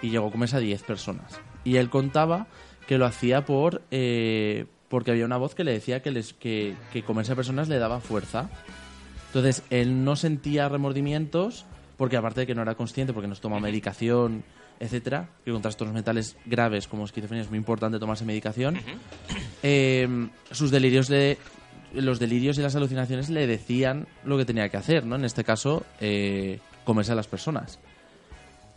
y 0.00 0.08
llegó 0.08 0.28
a 0.28 0.32
comerse 0.32 0.56
a 0.56 0.60
10 0.60 0.82
personas. 0.84 1.38
Y 1.62 1.76
él 1.76 1.90
contaba 1.90 2.46
que 2.86 2.96
lo 2.96 3.04
hacía 3.04 3.44
por 3.44 3.82
eh, 3.90 4.64
porque 4.92 5.10
había 5.10 5.24
una 5.24 5.38
voz 5.38 5.54
que 5.54 5.64
le 5.64 5.72
decía 5.72 6.02
que, 6.02 6.10
les, 6.10 6.34
que, 6.34 6.74
que 6.92 7.02
comerse 7.02 7.32
a 7.32 7.34
personas 7.34 7.66
le 7.66 7.78
daba 7.78 8.00
fuerza. 8.00 8.50
Entonces, 9.28 9.62
él 9.70 10.04
no 10.04 10.16
sentía 10.16 10.68
remordimientos 10.68 11.64
porque 11.96 12.18
aparte 12.18 12.40
de 12.40 12.46
que 12.46 12.54
no 12.54 12.60
era 12.60 12.74
consciente, 12.74 13.14
porque 13.14 13.26
no 13.26 13.34
toma 13.36 13.58
medicación, 13.58 14.44
etcétera, 14.80 15.30
que 15.46 15.50
con 15.50 15.62
trastornos 15.62 15.94
mentales 15.94 16.36
graves 16.44 16.88
como 16.88 17.06
esquizofrenia 17.06 17.42
es 17.42 17.48
muy 17.48 17.56
importante 17.56 17.98
tomarse 17.98 18.26
medicación, 18.26 18.76
eh, 19.62 20.28
sus 20.50 20.70
delirios 20.70 21.08
de 21.08 21.38
los 21.94 22.18
delirios 22.18 22.58
y 22.58 22.60
las 22.60 22.76
alucinaciones 22.76 23.30
le 23.30 23.46
decían 23.46 24.06
lo 24.26 24.36
que 24.36 24.44
tenía 24.44 24.68
que 24.68 24.76
hacer, 24.76 25.06
¿no? 25.06 25.16
En 25.16 25.24
este 25.24 25.42
caso, 25.42 25.86
eh, 26.02 26.58
comerse 26.84 27.12
a 27.12 27.14
las 27.14 27.28
personas. 27.28 27.78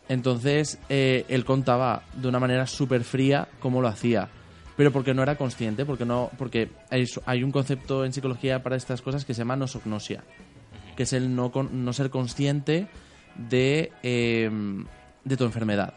Entonces, 0.07 0.79
eh, 0.87 1.25
él 1.27 1.43
contaba 1.43 2.03
de 2.13 2.29
una 2.29 2.39
manera 2.39 2.67
súper 2.67 3.03
fría 3.03 3.49
cómo 3.59 3.81
lo 3.81 3.89
hacía. 3.89 4.29
Pero 4.77 4.91
porque 4.91 5.13
no 5.13 5.23
era 5.23 5.37
consciente, 5.37 5.85
porque 5.85 6.05
no, 6.05 6.29
porque 6.37 6.69
hay, 6.89 7.43
un 7.43 7.51
concepto 7.51 8.03
en 8.03 8.11
psicología 8.11 8.61
para 8.61 8.75
estas 8.75 9.01
cosas 9.01 9.23
que 9.23 9.33
se 9.33 9.39
llama 9.39 9.55
nosognosia, 9.55 10.23
que 10.97 11.03
es 11.03 11.13
el 11.13 11.35
no, 11.35 11.51
no 11.71 11.93
ser 11.93 12.09
consciente 12.09 12.87
de, 13.37 13.91
eh, 14.03 14.49
de 15.23 15.37
tu 15.37 15.45
enfermedad. 15.45 15.93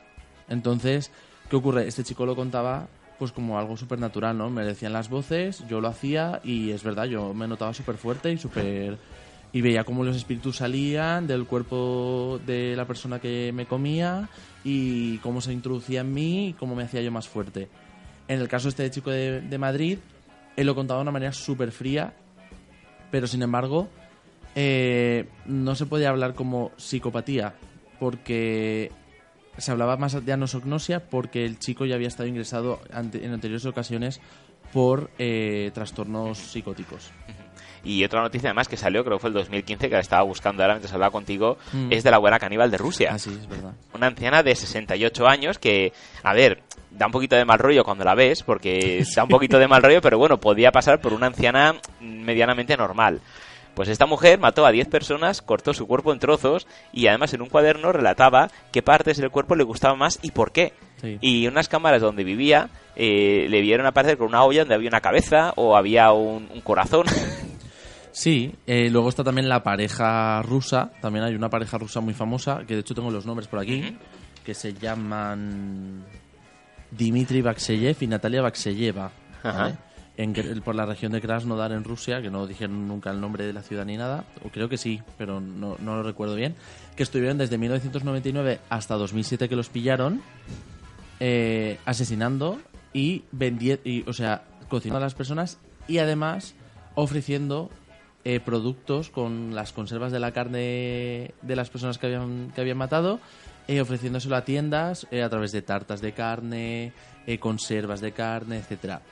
Entonces, 0.49 1.11
¿qué 1.51 1.57
ocurre? 1.57 1.89
Este 1.89 2.05
chico 2.05 2.25
lo 2.25 2.37
contaba 2.37 2.89
pues 3.19 3.33
como 3.33 3.59
algo 3.59 3.77
súper 3.77 3.99
natural, 3.99 4.39
¿no? 4.39 4.49
Me 4.49 4.65
decían 4.65 4.93
las 4.93 5.11
voces, 5.11 5.65
yo 5.69 5.81
lo 5.81 5.89
hacía 5.89 6.41
y 6.45 6.71
es 6.71 6.85
verdad, 6.85 7.07
yo 7.07 7.35
me 7.35 7.49
notaba 7.49 7.75
súper 7.75 7.97
fuerte 7.97 8.33
y 8.33 8.39
súper... 8.39 8.97
Y 9.51 9.63
veía 9.63 9.85
cómo 9.85 10.05
los 10.05 10.15
espíritus 10.15 10.59
salían 10.59 11.27
del 11.27 11.47
cuerpo 11.47 12.39
de 12.47 12.77
la 12.77 12.87
persona 12.87 13.19
que 13.19 13.51
me 13.55 13.65
comía 13.65 14.29
y 14.63 15.17
cómo 15.19 15.41
se 15.41 15.55
introducía 15.55 16.03
en 16.03 16.13
mí 16.13 16.49
y 16.49 16.53
cómo 16.53 16.75
me 16.77 16.83
hacía 16.83 17.01
yo 17.01 17.11
más 17.11 17.29
fuerte. 17.29 17.69
En 18.29 18.41
el 18.41 18.49
caso 18.49 18.69
este 18.69 18.83
de 18.85 18.91
chico 18.91 19.11
de, 19.11 19.41
de 19.41 19.59
Madrid, 19.59 19.99
él 20.57 20.67
lo 20.67 20.75
contaba 20.75 20.99
de 21.01 21.03
una 21.03 21.13
manera 21.13 21.33
súper 21.33 21.73
fría, 21.73 22.13
pero 23.11 23.27
sin 23.27 23.43
embargo, 23.43 23.89
eh, 24.55 25.27
no 25.47 25.75
se 25.75 25.87
puede 25.87 26.07
hablar 26.07 26.35
como 26.35 26.73
psicopatía, 26.77 27.55
porque 27.99 28.91
se 29.57 29.71
hablaba 29.73 29.97
más 29.97 30.25
de 30.25 30.33
anosognosia 30.33 31.01
porque 31.09 31.45
el 31.45 31.59
chico 31.59 31.85
ya 31.87 31.95
había 31.97 32.09
estado 32.09 32.29
ingresado 32.29 32.81
ante- 32.93 33.25
en 33.25 33.33
anteriores 33.33 33.67
ocasiones 33.67 34.21
por 34.73 35.11
eh, 35.19 35.71
trastornos 35.75 36.39
psicóticos. 36.39 37.11
Y 37.85 38.05
otra 38.05 38.21
noticia 38.21 38.51
además 38.51 38.69
que 38.69 38.77
salió, 38.77 39.05
creo 39.05 39.17
que 39.17 39.21
fue 39.23 39.29
el 39.31 39.35
2015, 39.35 39.89
que 39.89 39.95
la 39.95 40.01
estaba 40.01 40.23
buscando 40.23 40.63
ahora 40.63 40.75
mientras 40.75 40.93
hablaba 40.93 41.11
contigo, 41.13 41.57
Mm. 41.73 41.93
es 41.93 42.05
de 42.05 42.11
la 42.11 42.19
buena 42.19 42.39
caníbal 42.39 42.71
de 42.71 42.77
Rusia. 42.79 43.13
Así 43.15 43.31
es 43.31 43.49
verdad. 43.49 43.73
Una 43.95 44.09
anciana 44.09 44.43
de 44.43 44.55
68 44.55 45.27
años 45.27 45.59
que, 45.59 45.93
a 46.23 46.35
ver, 46.35 46.63
da 46.91 47.07
un 47.07 47.13
poquito 47.13 47.37
de 47.37 47.45
mal 47.45 47.59
rollo 47.59 47.85
cuando 47.85 48.05
la 48.05 48.15
ves, 48.15 48.43
porque 48.43 49.05
da 49.15 49.23
un 49.25 49.29
poquito 49.29 49.59
de 49.59 49.69
mal 49.69 49.83
rollo, 49.83 50.01
pero 50.01 50.19
bueno, 50.19 50.39
podía 50.39 50.71
pasar 50.73 51.01
por 51.01 51.13
una 51.13 51.27
anciana 51.27 51.77
medianamente 52.01 52.77
normal. 52.77 53.21
Pues 53.75 53.89
esta 53.89 54.07
mujer 54.07 54.41
mató 54.41 54.67
a 54.67 54.73
10 54.73 54.89
personas, 54.89 55.41
cortó 55.41 55.73
su 55.73 55.87
cuerpo 55.87 56.13
en 56.13 56.19
trozos 56.19 56.67
y 56.93 57.07
además 57.07 57.33
en 57.35 57.43
un 57.43 57.49
cuaderno 57.49 57.93
relataba 57.93 58.51
qué 58.73 58.83
partes 58.83 59.19
del 59.19 59.31
cuerpo 59.31 59.55
le 59.55 59.63
gustaban 59.63 59.99
más 59.99 60.19
y 60.23 60.33
por 60.33 60.51
qué. 60.51 60.73
Sí. 61.01 61.19
Y 61.21 61.47
unas 61.47 61.69
cámaras 61.69 62.03
donde 62.03 62.25
vivía 62.25 62.71
eh, 62.97 63.47
le 63.49 63.61
vieron 63.61 63.87
aparecer 63.87 64.19
con 64.19 64.27
una 64.27 64.43
olla 64.43 64.63
donde 64.63 64.75
había 64.75 64.89
una 64.89 65.01
cabeza 65.01 65.53
o 65.55 65.77
había 65.77 66.11
un, 66.11 66.49
un 66.53 66.61
corazón. 66.61 67.07
Sí, 68.11 68.53
eh, 68.67 68.91
luego 68.91 69.11
está 69.11 69.23
también 69.23 69.49
la 69.49 69.63
pareja 69.63 70.43
rusa, 70.43 70.91
también 71.01 71.25
hay 71.25 71.37
una 71.37 71.49
pareja 71.49 71.79
rusa 71.79 72.01
muy 72.01 72.15
famosa, 72.15 72.65
que 72.67 72.75
de 72.75 72.81
hecho 72.81 72.93
tengo 72.93 73.13
los 73.13 73.27
nombres 73.27 73.47
por 73.47 73.61
aquí, 73.61 73.97
que 74.45 74.55
se 74.55 74.75
llaman 74.75 76.05
Dmitry 76.91 77.43
Bakseyev 77.43 77.97
y 78.01 78.07
Natalia 78.07 78.43
Bakseyeva, 78.43 79.11
¿vale? 79.43 79.77
En 80.17 80.33
por 80.63 80.75
la 80.75 80.85
región 80.85 81.13
de 81.13 81.21
Krasnodar 81.21 81.71
en 81.71 81.85
Rusia, 81.85 82.21
que 82.21 82.29
no 82.29 82.47
dijeron 82.47 82.89
nunca 82.89 83.11
el 83.11 83.21
nombre 83.21 83.47
de 83.47 83.53
la 83.53 83.63
ciudad 83.63 83.85
ni 83.85 83.97
nada, 83.97 84.25
o 84.45 84.49
creo 84.49 84.69
que 84.69 84.77
sí, 84.77 85.01
pero 85.17 85.41
no, 85.41 85.77
no 85.79 85.97
lo 85.97 86.03
recuerdo 86.03 86.35
bien, 86.35 86.57
que 86.97 87.05
estuvieron 87.05 87.39
desde 87.39 87.57
1999 87.57 88.59
hasta 88.69 88.97
2007 88.97 89.49
que 89.49 89.55
los 89.55 89.69
pillaron, 89.69 90.21
eh, 91.21 91.79
asesinando 91.85 92.59
y 92.93 93.23
vendiendo, 93.31 93.83
o 94.07 94.13
sea, 94.13 94.43
cocinando 94.69 94.99
a 94.99 95.07
las 95.07 95.15
personas 95.15 95.59
y 95.87 95.99
además 95.99 96.55
ofreciendo 96.97 97.71
eh, 98.25 98.41
productos 98.41 99.11
con 99.11 99.55
las 99.55 99.73
conservas 99.73 100.11
de 100.11 100.19
la 100.19 100.33
carne 100.33 101.33
de 101.41 101.57
las 101.57 101.71
personas 101.71 101.99
que 101.99 102.07
habían, 102.07 102.51
que 102.55 102.61
habían 102.61 102.77
matado, 102.77 103.21
eh, 103.69 103.81
ofreciéndoselo 103.81 104.35
a 104.35 104.45
tiendas 104.45 105.07
eh, 105.11 105.23
a 105.23 105.29
través 105.29 105.53
de 105.53 105.63
tartas 105.63 106.01
de 106.01 106.13
carne, 106.13 106.93
eh, 107.27 107.39
conservas 107.39 108.01
de 108.01 108.13
carne, 108.13 108.57
etcétera. 108.59 109.03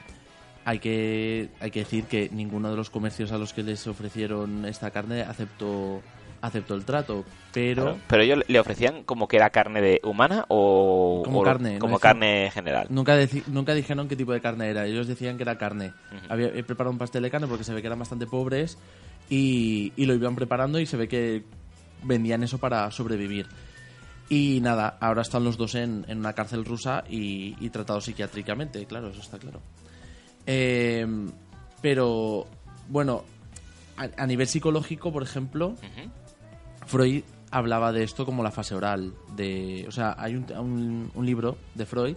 Hay 0.65 0.81
que, 0.81 1.51
hay 1.61 1.71
que 1.71 1.81
decir 1.81 2.05
que 2.07 2.29
ninguno 2.33 2.71
de 2.71 2.77
los 2.77 2.91
comercios 2.91 3.31
a 3.31 3.39
los 3.39 3.53
que 3.53 3.63
les 3.63 3.87
ofrecieron 3.87 4.65
esta 4.65 4.91
carne 4.91 5.23
aceptó, 5.23 6.03
aceptó 6.41 6.75
el 6.75 6.85
trato, 6.85 7.25
pero... 7.53 7.83
Claro, 7.85 7.99
Pero 8.09 8.23
ellos 8.25 8.39
le 8.49 8.59
ofrecían 8.59 9.05
como 9.05 9.29
que 9.29 9.37
era 9.37 9.51
carne 9.51 9.81
de 9.81 10.01
humana 10.03 10.45
o 10.49 11.23
Como 11.25 11.41
o 11.41 11.43
carne, 11.45 11.75
no 11.75 11.79
como 11.79 11.99
decían- 11.99 12.01
carne 12.15 12.51
general. 12.53 12.87
Nunca, 12.91 13.17
nunca 13.47 13.75
dijeron 13.75 14.09
qué 14.09 14.17
tipo 14.17 14.33
de 14.33 14.41
carne 14.41 14.69
era. 14.69 14.87
Ellos 14.87 15.07
decían 15.07 15.37
que 15.37 15.45
era 15.45 15.57
carne. 15.57 15.93
Había 16.29 16.49
he 16.49 16.65
preparado 16.65 16.91
un 16.93 16.99
pastel 16.99 17.23
de 17.23 17.31
carne 17.31 17.47
porque 17.47 17.63
se 17.63 17.73
ve 17.73 17.81
que 17.81 17.87
eran 17.87 18.01
bastante 18.01 18.27
pobres 18.27 18.77
y, 19.31 19.93
y 19.97 20.05
lo 20.07 20.15
iban 20.15 20.35
preparando 20.35 20.81
y 20.81 20.87
se 20.87 20.97
ve 20.97 21.07
que 21.07 21.45
vendían 22.03 22.43
eso 22.43 22.59
para 22.59 22.91
sobrevivir. 22.91 23.47
Y 24.29 24.61
nada, 24.61 24.97
ahora 25.01 25.23
están 25.23 25.45
los 25.45 25.57
dos 25.57 25.75
en, 25.77 26.05
en 26.09 26.19
una 26.19 26.33
cárcel 26.33 26.65
rusa 26.65 27.05
y, 27.09 27.55
y 27.61 27.71
tratados 27.71 28.05
psiquiátricamente, 28.07 28.85
claro, 28.87 29.09
eso 29.11 29.21
está 29.21 29.39
claro. 29.39 29.61
Eh, 30.47 31.07
pero, 31.81 32.47
bueno, 32.89 33.23
a, 33.97 34.09
a 34.23 34.27
nivel 34.27 34.47
psicológico, 34.49 35.13
por 35.13 35.23
ejemplo, 35.23 35.75
Freud 36.87 37.23
hablaba 37.51 37.93
de 37.93 38.03
esto 38.03 38.25
como 38.27 38.43
la 38.43 38.51
fase 38.51 38.75
oral. 38.75 39.13
De, 39.37 39.85
o 39.89 39.93
sea, 39.93 40.17
hay 40.19 40.35
un, 40.35 40.47
un- 40.59 41.11
un 41.15 41.27
libro 41.27 41.57
de 41.75 41.87
Freud 41.87 42.17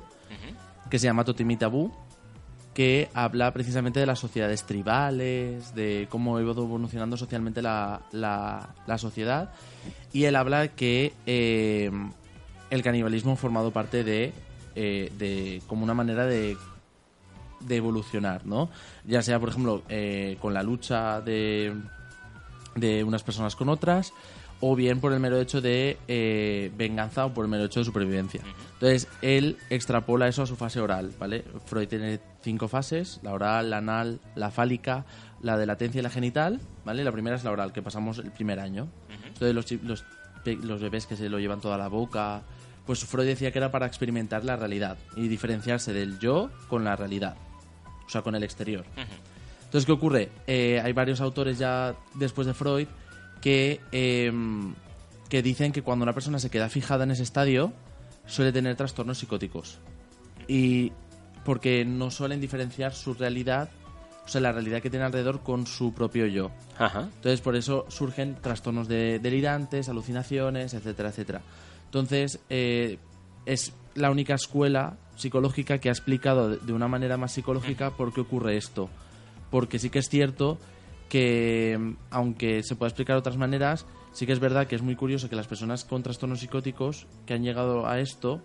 que 0.89 0.97
se 0.99 1.05
llama 1.05 1.23
Totem 1.23 1.51
y 1.51 1.57
Tabú, 1.57 1.91
que 2.79 3.09
habla 3.13 3.51
precisamente 3.51 3.99
de 3.99 4.05
las 4.05 4.19
sociedades 4.19 4.63
tribales, 4.63 5.75
de 5.75 6.07
cómo 6.09 6.37
ha 6.37 6.41
ido 6.41 6.51
evolucionando 6.51 7.17
socialmente 7.17 7.61
la, 7.61 7.99
la- 8.13 8.69
la 8.87 8.97
sociedad. 8.97 9.49
Y 10.13 10.23
él 10.23 10.37
habla 10.37 10.69
que 10.69 11.11
eh, 11.25 11.91
el 12.69 12.81
canibalismo 12.81 13.33
ha 13.33 13.35
formado 13.35 13.71
parte 13.71 14.05
de, 14.05 14.31
eh, 14.77 15.11
de 15.17 15.61
como 15.67 15.83
una 15.83 15.93
manera 15.93 16.25
de 16.25 16.55
de 17.59 17.75
evolucionar, 17.75 18.45
¿no? 18.45 18.69
Ya 19.03 19.21
sea, 19.23 19.41
por 19.41 19.49
ejemplo, 19.49 19.83
eh, 19.89 20.37
con 20.39 20.53
la 20.53 20.63
lucha 20.63 21.19
de, 21.19 21.73
de 22.75 23.03
unas 23.03 23.23
personas 23.23 23.57
con 23.57 23.67
otras, 23.67 24.13
o 24.61 24.75
bien 24.75 24.99
por 24.99 25.13
el 25.13 25.19
mero 25.19 25.39
hecho 25.39 25.61
de 25.61 25.97
eh, 26.07 26.71
venganza 26.77 27.25
o 27.25 27.33
por 27.33 27.45
el 27.45 27.51
mero 27.51 27.65
hecho 27.65 27.79
de 27.79 27.85
supervivencia. 27.85 28.41
Entonces, 28.73 29.07
él 29.21 29.57
extrapola 29.69 30.27
eso 30.27 30.43
a 30.43 30.47
su 30.47 30.55
fase 30.55 30.79
oral, 30.79 31.11
¿vale? 31.19 31.43
Freud 31.65 31.87
tiene 31.87 32.19
cinco 32.41 32.67
fases, 32.67 33.19
la 33.23 33.33
oral, 33.33 33.69
la 33.69 33.77
anal, 33.77 34.19
la 34.35 34.51
fálica, 34.51 35.05
la 35.41 35.57
de 35.57 35.65
latencia 35.65 35.99
y 35.99 36.01
la 36.01 36.09
genital, 36.09 36.59
¿vale? 36.85 37.03
La 37.03 37.11
primera 37.11 37.35
es 37.35 37.43
la 37.43 37.51
oral, 37.51 37.73
que 37.73 37.81
pasamos 37.81 38.19
el 38.19 38.31
primer 38.31 38.59
año. 38.59 38.87
Entonces, 39.27 39.53
los, 39.53 39.71
los, 39.83 40.05
los 40.63 40.81
bebés 40.81 41.05
que 41.05 41.15
se 41.15 41.29
lo 41.29 41.39
llevan 41.39 41.61
toda 41.61 41.77
la 41.77 41.87
boca, 41.87 42.41
pues 42.85 43.03
Freud 43.05 43.27
decía 43.27 43.51
que 43.51 43.59
era 43.59 43.71
para 43.71 43.85
experimentar 43.85 44.43
la 44.43 44.55
realidad 44.55 44.97
y 45.15 45.27
diferenciarse 45.27 45.93
del 45.93 46.19
yo 46.19 46.49
con 46.67 46.83
la 46.83 46.95
realidad, 46.95 47.35
o 48.05 48.09
sea, 48.09 48.21
con 48.21 48.35
el 48.35 48.43
exterior. 48.43 48.85
Entonces, 49.65 49.85
¿qué 49.85 49.91
ocurre? 49.91 50.29
Eh, 50.47 50.81
hay 50.83 50.93
varios 50.93 51.21
autores 51.21 51.59
ya 51.59 51.95
después 52.15 52.47
de 52.47 52.53
Freud 52.53 52.87
que, 53.41 53.79
em, 53.91 54.73
que 55.29 55.41
dicen 55.41 55.71
que 55.71 55.81
cuando 55.81 56.03
una 56.03 56.13
persona 56.13 56.39
se 56.39 56.49
queda 56.49 56.69
fijada 56.69 57.03
en 57.03 57.11
ese 57.11 57.23
estadio 57.23 57.71
suele 58.25 58.51
tener 58.51 58.75
trastornos 58.75 59.17
psicóticos. 59.19 59.79
Y 60.47 60.91
porque 61.45 61.85
no 61.85 62.11
suelen 62.11 62.41
diferenciar 62.41 62.93
su 62.93 63.13
realidad, 63.13 63.69
o 64.25 64.27
sea, 64.27 64.41
la 64.41 64.51
realidad 64.51 64.81
que 64.81 64.89
tiene 64.89 65.05
alrededor 65.05 65.41
con 65.41 65.65
su 65.65 65.93
propio 65.93 66.25
yo. 66.27 66.51
Ajá. 66.77 67.03
Entonces, 67.15 67.41
por 67.41 67.55
eso 67.55 67.85
surgen 67.89 68.35
trastornos 68.41 68.87
de, 68.87 69.19
delirantes, 69.19 69.89
alucinaciones, 69.89 70.73
etcétera, 70.73 71.09
etcétera. 71.09 71.41
Entonces, 71.85 72.39
eh, 72.49 72.97
es 73.45 73.73
la 73.95 74.11
única 74.11 74.35
escuela 74.35 74.97
psicológica 75.15 75.79
que 75.79 75.89
ha 75.89 75.91
explicado 75.91 76.49
de- 76.49 76.57
de 76.57 76.73
una 76.73 76.87
manera 76.87 77.17
más 77.17 77.31
psicológica 77.33 77.91
por 77.91 78.13
qué 78.13 78.21
ocurre 78.21 78.57
esto. 78.57 78.89
Porque 79.49 79.79
sí 79.79 79.89
que 79.89 79.99
es 79.99 80.09
cierto 80.09 80.59
que, 81.09 81.77
mm, 81.77 81.93
aunque 82.11 82.63
se 82.63 82.75
pueda 82.75 82.89
explicar 82.89 83.15
de 83.15 83.19
otras 83.19 83.37
maneras, 83.37 83.85
sí 84.13 84.25
que 84.25 84.31
es 84.31 84.39
verdad 84.39 84.67
que 84.67 84.75
es 84.75 84.81
muy 84.81 84.95
curioso 84.95 85.29
que 85.29 85.35
las 85.35 85.47
personas 85.47 85.83
con 85.83 86.03
trastornos 86.03 86.39
psicóticos 86.39 87.07
que 87.25 87.33
han 87.33 87.43
llegado 87.43 87.87
a 87.87 87.99
esto 87.99 88.41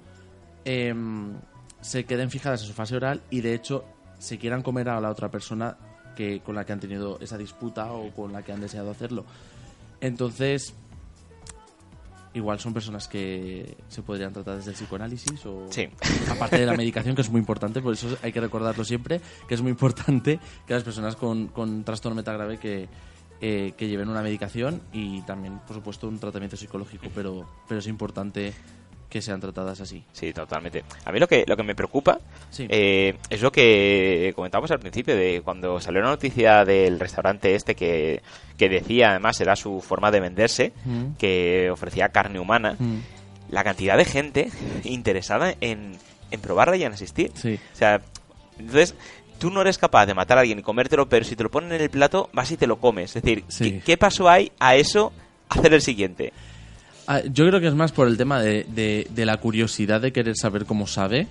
em, 0.65 1.35
se 1.81 2.05
queden 2.05 2.31
fijadas 2.31 2.63
en 2.63 2.69
su 2.69 2.73
fase 2.73 2.97
oral 2.97 3.21
y 3.31 3.43
de 3.43 3.55
hecho 3.55 3.85
se 4.19 4.39
quieran 4.39 4.63
comer 4.63 4.89
a 4.89 5.01
la 5.01 5.11
otra 5.11 5.31
persona 5.31 5.77
que 6.17 6.41
con 6.41 6.55
la 6.55 6.65
que 6.65 6.73
han 6.73 6.81
tenido 6.81 7.19
esa 7.21 7.37
disputa 7.37 7.93
o 7.93 8.11
con 8.13 8.33
la 8.33 8.43
que 8.43 8.53
han 8.53 8.61
deseado 8.61 8.91
hacerlo. 8.91 9.25
Entonces, 10.01 10.75
igual 12.35 12.59
son 12.61 12.75
personas 12.75 13.09
que 13.09 13.77
se 13.89 14.03
podrían 14.03 14.33
tratar 14.33 14.57
desde 14.57 14.71
el 14.71 14.77
psicoanálisis 14.77 15.47
o 15.47 15.67
Sí. 15.71 15.89
aparte 16.31 16.59
de 16.59 16.67
la 16.67 16.77
medicación 16.77 17.15
que 17.15 17.23
es 17.23 17.31
muy 17.31 17.39
importante, 17.39 17.81
por 17.81 17.93
eso 17.95 18.17
hay 18.23 18.33
que 18.33 18.41
recordarlo 18.41 18.85
siempre, 18.85 19.21
que 19.49 19.55
es 19.55 19.63
muy 19.63 19.71
importante 19.71 20.39
que 20.67 20.75
las 20.75 20.83
personas 20.83 21.17
con, 21.17 21.49
con 21.49 21.85
trastorno 21.85 22.17
metagrave 22.17 22.59
que 22.59 22.89
eh, 23.41 23.75
que 23.77 23.89
lleven 23.89 24.09
una 24.09 24.23
medicación 24.23 24.81
y 24.93 25.21
también, 25.23 25.59
por 25.67 25.77
supuesto, 25.77 26.09
un 26.09 26.19
tratamiento 26.19 26.57
psicológico, 26.57 27.09
pero, 27.15 27.47
pero 27.69 27.81
es 27.81 27.87
importante 27.89 28.55
que 29.15 29.23
sean 29.23 29.41
tratadas 29.41 29.81
así. 29.81 30.03
Sí, 30.13 30.33
totalmente. 30.33 30.83
A 31.05 31.13
mí 31.13 31.21
lo 31.21 31.29
que, 31.29 31.45
lo 31.47 31.57
que 31.57 31.63
me 31.63 31.77
preocupa 31.77 32.19
Sí. 32.51 32.67
eh, 32.69 33.17
es 33.31 33.41
lo 33.43 33.53
que 33.53 34.33
comentábamos 34.35 34.73
al 34.73 34.81
principio, 34.81 35.15
de 35.17 35.41
cuando 35.45 35.81
salió 35.81 36.01
la 36.03 36.09
noticia 36.11 36.65
del 36.65 36.99
restaurante 36.99 37.55
este 37.55 37.77
que, 37.77 38.23
que 38.59 38.69
decía, 38.69 39.11
además, 39.11 39.41
era 39.41 39.55
su 39.55 39.81
forma 39.81 40.11
de 40.11 40.19
venderse, 40.19 40.73
Mm. 40.85 41.13
que 41.17 41.71
ofrecía 41.71 42.09
carne 42.09 42.41
humana, 42.41 42.75
Mm. 42.79 42.99
la 43.51 43.63
cantidad 43.63 43.97
de 43.97 44.05
gente 44.05 44.51
interesada 44.83 45.55
en, 45.61 45.93
en 46.33 46.41
probarla 46.41 46.77
y 46.77 46.83
en 46.83 46.93
asistir. 46.93 47.31
Sí. 47.35 47.59
O 47.73 47.77
sea, 47.77 48.01
entonces, 48.59 48.95
tú 49.39 49.51
no 49.51 49.61
eres 49.61 49.79
capaz 49.79 50.07
de 50.07 50.15
matar 50.15 50.39
a 50.39 50.41
alguien 50.41 50.59
y 50.59 50.63
comértelo, 50.63 51.09
pero 51.09 51.25
si 51.25 51.37
te 51.37 51.45
lo 51.45 51.51
ponen 51.53 51.73
en 51.73 51.81
el 51.83 51.91
plato, 51.91 52.31
vas 52.33 52.51
y 52.51 52.57
te 52.57 52.67
lo 52.67 52.79
comes. 52.81 53.15
Es 53.15 53.23
decir, 53.23 53.45
Sí. 53.49 53.73
¿qué, 53.75 53.81
qué 53.81 53.97
paso 53.97 54.29
hay 54.29 54.51
a 54.59 54.75
eso 54.77 55.13
hacer 55.49 55.73
el 55.73 55.83
siguiente? 55.83 56.33
Ah, 57.07 57.21
Yo 57.33 57.47
creo 57.49 57.61
que 57.61 57.67
es 57.69 57.75
más 57.75 57.93
por 57.93 58.09
el 58.09 58.17
tema 58.17 58.41
de, 58.41 58.65
de- 58.65 59.07
de 59.15 59.27
la 59.27 59.37
curiosidad 59.39 60.01
de 60.01 60.13
querer 60.13 60.37
saber 60.37 60.65
cómo 60.65 60.87
sabe 60.87 61.27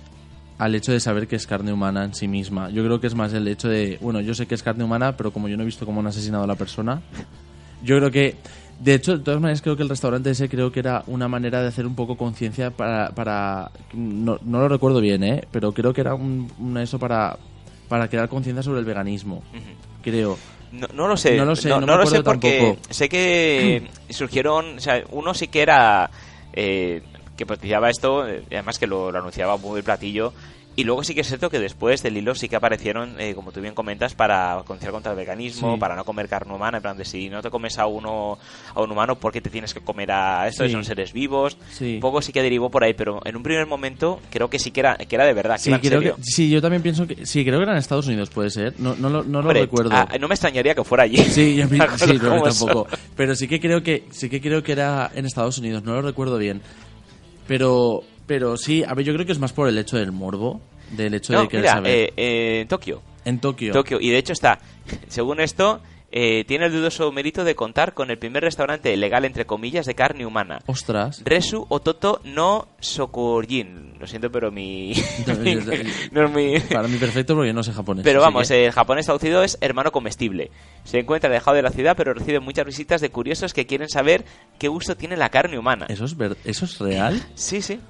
al 0.56 0.74
hecho 0.76 0.92
de 0.92 1.00
saber 1.00 1.26
que 1.26 1.34
es 1.34 1.46
carne 1.48 1.72
humana 1.72 2.04
en 2.04 2.14
sí 2.14 2.28
misma. 2.28 2.70
Yo 2.70 2.84
creo 2.84 3.00
que 3.00 3.08
es 3.08 3.14
más 3.16 3.32
el 3.32 3.48
hecho 3.48 3.68
de, 3.68 3.98
bueno, 4.00 4.20
yo 4.20 4.34
sé 4.34 4.46
que 4.46 4.54
es 4.54 4.62
carne 4.62 4.84
humana, 4.84 5.16
pero 5.16 5.32
como 5.32 5.48
yo 5.48 5.56
no 5.56 5.64
he 5.64 5.66
visto 5.66 5.84
cómo 5.84 6.00
han 6.00 6.06
asesinado 6.06 6.44
a 6.44 6.46
la 6.46 6.54
persona, 6.54 7.02
yo 7.82 7.96
creo 7.98 8.10
que, 8.12 8.36
de 8.78 8.94
hecho, 8.94 9.18
de 9.18 9.24
todas 9.24 9.40
maneras 9.40 9.62
creo 9.62 9.76
que 9.76 9.82
el 9.82 9.88
restaurante 9.88 10.30
ese 10.30 10.48
creo 10.48 10.70
que 10.70 10.78
era 10.78 11.02
una 11.08 11.26
manera 11.26 11.60
de 11.60 11.66
hacer 11.68 11.86
un 11.86 11.96
poco 11.96 12.16
conciencia 12.16 12.70
para, 12.70 13.10
para 13.10 13.72
no, 13.94 14.38
no 14.44 14.60
lo 14.60 14.68
recuerdo 14.68 15.00
bien, 15.00 15.24
¿eh? 15.24 15.42
Pero 15.50 15.72
creo 15.72 15.92
que 15.92 16.02
era 16.02 16.14
un, 16.14 16.48
una 16.60 16.84
eso 16.84 17.00
para, 17.00 17.36
para 17.88 18.06
crear 18.06 18.28
conciencia 18.28 18.62
sobre 18.62 18.78
el 18.78 18.84
veganismo, 18.84 19.42
creo. 20.02 20.38
No, 20.72 20.86
no 20.94 21.08
lo 21.08 21.16
sé. 21.16 21.36
No 21.36 21.44
lo 21.44 21.54
sé, 21.56 21.68
no 21.68 21.80
lo 21.80 22.06
sé 22.06 22.22
porque 22.22 22.58
tampoco. 22.60 22.80
sé 22.90 23.08
que 23.08 23.88
surgieron. 24.10 24.78
O 24.78 24.80
sea, 24.80 25.02
uno 25.10 25.34
sí 25.34 25.48
que 25.48 25.62
era. 25.62 26.10
eh, 26.52 27.02
que 27.36 27.46
propiciaba 27.46 27.90
esto, 27.90 28.28
eh, 28.28 28.44
además 28.50 28.78
que 28.78 28.86
lo, 28.86 29.10
lo 29.10 29.18
anunciaba 29.18 29.56
muy 29.56 29.82
platillo. 29.82 30.32
Y 30.76 30.84
luego 30.84 31.04
sí 31.04 31.14
que 31.14 31.20
es 31.20 31.28
cierto 31.28 31.50
que 31.50 31.60
después 31.60 32.02
del 32.02 32.16
hilo 32.16 32.34
sí 32.34 32.48
que 32.48 32.56
aparecieron, 32.56 33.14
eh, 33.20 33.34
como 33.34 33.52
tú 33.52 33.60
bien 33.60 33.74
comentas, 33.74 34.14
para 34.14 34.56
concienciar 34.66 34.92
contra 34.92 35.12
el 35.12 35.16
veganismo, 35.18 35.74
Sí. 35.74 35.80
para 35.80 35.94
no 35.94 36.04
comer 36.04 36.28
carne 36.28 36.52
humana. 36.52 36.78
En 36.78 36.82
plan, 36.82 36.96
de 36.96 37.04
si 37.04 37.28
no 37.28 37.42
te 37.42 37.50
comes 37.50 37.78
a 37.78 37.86
uno 37.86 38.38
a 38.74 38.80
un 38.82 38.90
humano, 38.90 39.14
¿por 39.16 39.32
qué 39.32 39.40
te 39.40 39.50
tienes 39.50 39.72
que 39.72 39.80
comer 39.80 40.10
a 40.10 40.48
estos? 40.48 40.66
Sí. 40.66 40.72
Son 40.72 40.84
seres 40.84 41.12
vivos. 41.12 41.56
Sí. 41.70 41.94
Un 41.94 42.00
poco 42.00 42.20
sí 42.22 42.32
que 42.32 42.42
derivó 42.42 42.70
por 42.70 42.82
ahí, 42.82 42.92
pero 42.94 43.20
en 43.24 43.36
un 43.36 43.42
primer 43.44 43.66
momento 43.66 44.20
creo 44.30 44.50
que 44.50 44.58
sí 44.58 44.70
que 44.72 44.80
era, 44.80 44.96
que 44.96 45.14
era 45.14 45.24
de 45.26 45.32
verdad. 45.34 45.54
que 45.56 45.62
Sí, 45.62 45.70
era 45.70 45.76
en 45.76 45.80
creo 45.82 46.00
serio. 46.00 46.16
que, 46.16 46.22
sí, 46.24 46.50
yo 46.50 46.60
también 46.60 46.82
pienso 46.82 47.06
que. 47.06 47.24
Sí, 47.24 47.44
creo 47.44 47.58
que 47.58 47.62
era 47.62 47.72
en 47.72 47.78
Estados 47.78 48.06
Unidos, 48.08 48.30
puede 48.30 48.50
ser. 48.50 48.74
No, 48.78 48.96
no, 48.96 49.08
lo- 49.08 49.22
no 49.22 49.40
lo 49.42 49.48
Hombre, 49.48 49.60
recuerdo. 49.60 49.90
ah, 49.92 50.08
no 50.18 50.26
me 50.28 50.34
extrañaría 50.34 50.74
que 50.74 50.82
fuera 50.82 51.04
allí. 51.04 51.18
Sí, 51.18 51.54
yo, 51.56 51.66
sí, 51.98 52.18
no, 52.20 52.42
tampoco. 52.42 52.88
Pero 53.16 53.36
sí 53.36 53.46
que 53.46 53.60
creo 53.60 53.82
que 53.82 54.04
sí 54.10 54.28
que 54.28 54.40
creo 54.40 54.62
que 54.64 54.72
era 54.72 55.10
en 55.14 55.24
Estados 55.24 55.56
Unidos, 55.58 55.84
no 55.84 55.92
lo 55.94 56.02
recuerdo 56.02 56.36
bien. 56.36 56.60
Pero 57.46 58.02
pero 58.26 58.56
sí, 58.56 58.82
a 58.86 58.94
ver, 58.94 59.04
yo 59.04 59.12
creo 59.14 59.26
que 59.26 59.32
es 59.32 59.38
más 59.38 59.52
por 59.52 59.68
el 59.68 59.78
hecho 59.78 59.96
del 59.96 60.12
morbo, 60.12 60.60
del 60.90 61.14
hecho 61.14 61.32
No, 61.32 61.42
de 61.42 61.48
querer 61.48 61.62
mira, 61.62 61.72
saber. 61.74 61.92
eh, 61.92 62.12
eh, 62.16 62.60
en 62.62 62.68
Tokio. 62.68 63.02
en 63.24 63.38
Tokio. 63.40 63.72
Tokio. 63.72 64.00
Y 64.00 64.10
de 64.10 64.18
hecho 64.18 64.32
está, 64.32 64.58
según 65.08 65.40
esto, 65.40 65.80
eh, 66.16 66.44
tiene 66.46 66.66
el 66.66 66.72
dudoso 66.72 67.10
mérito 67.10 67.42
de 67.42 67.56
contar 67.56 67.92
con 67.92 68.10
el 68.10 68.18
primer 68.18 68.44
restaurante 68.44 68.96
legal, 68.96 69.24
entre 69.24 69.46
comillas, 69.46 69.84
de 69.86 69.94
carne 69.96 70.24
humana. 70.24 70.60
Ostras. 70.66 71.22
Resu 71.24 71.66
Ototo 71.68 72.20
no 72.24 72.68
Sokurjin. 72.78 73.94
Lo 73.98 74.06
siento, 74.06 74.30
pero 74.30 74.52
mi... 74.52 74.92
No, 76.12 76.24
es 76.26 76.30
mi... 76.32 76.60
Para 76.60 76.86
mí 76.88 76.96
perfecto 76.98 77.34
porque 77.34 77.52
no 77.52 77.62
sé 77.64 77.72
japonés. 77.72 78.04
Pero 78.04 78.20
vamos, 78.20 78.48
que- 78.48 78.66
el 78.66 78.72
japonés 78.72 79.06
traducido 79.06 79.42
es 79.42 79.58
hermano 79.60 79.90
comestible. 79.90 80.50
Se 80.84 80.98
encuentra 81.00 81.30
alejado 81.30 81.56
de 81.56 81.62
la 81.62 81.70
ciudad, 81.70 81.96
pero 81.96 82.14
recibe 82.14 82.38
muchas 82.40 82.66
visitas 82.66 83.00
de 83.00 83.10
curiosos 83.10 83.52
que 83.52 83.66
quieren 83.66 83.88
saber 83.88 84.24
qué 84.58 84.68
gusto 84.68 84.96
tiene 84.96 85.16
la 85.16 85.30
carne 85.30 85.58
humana. 85.58 85.86
¿Eso 85.88 86.04
es, 86.04 86.16
ver- 86.16 86.36
¿Eso 86.44 86.64
es 86.64 86.78
real? 86.78 87.20
Sí, 87.34 87.60
sí. 87.62 87.80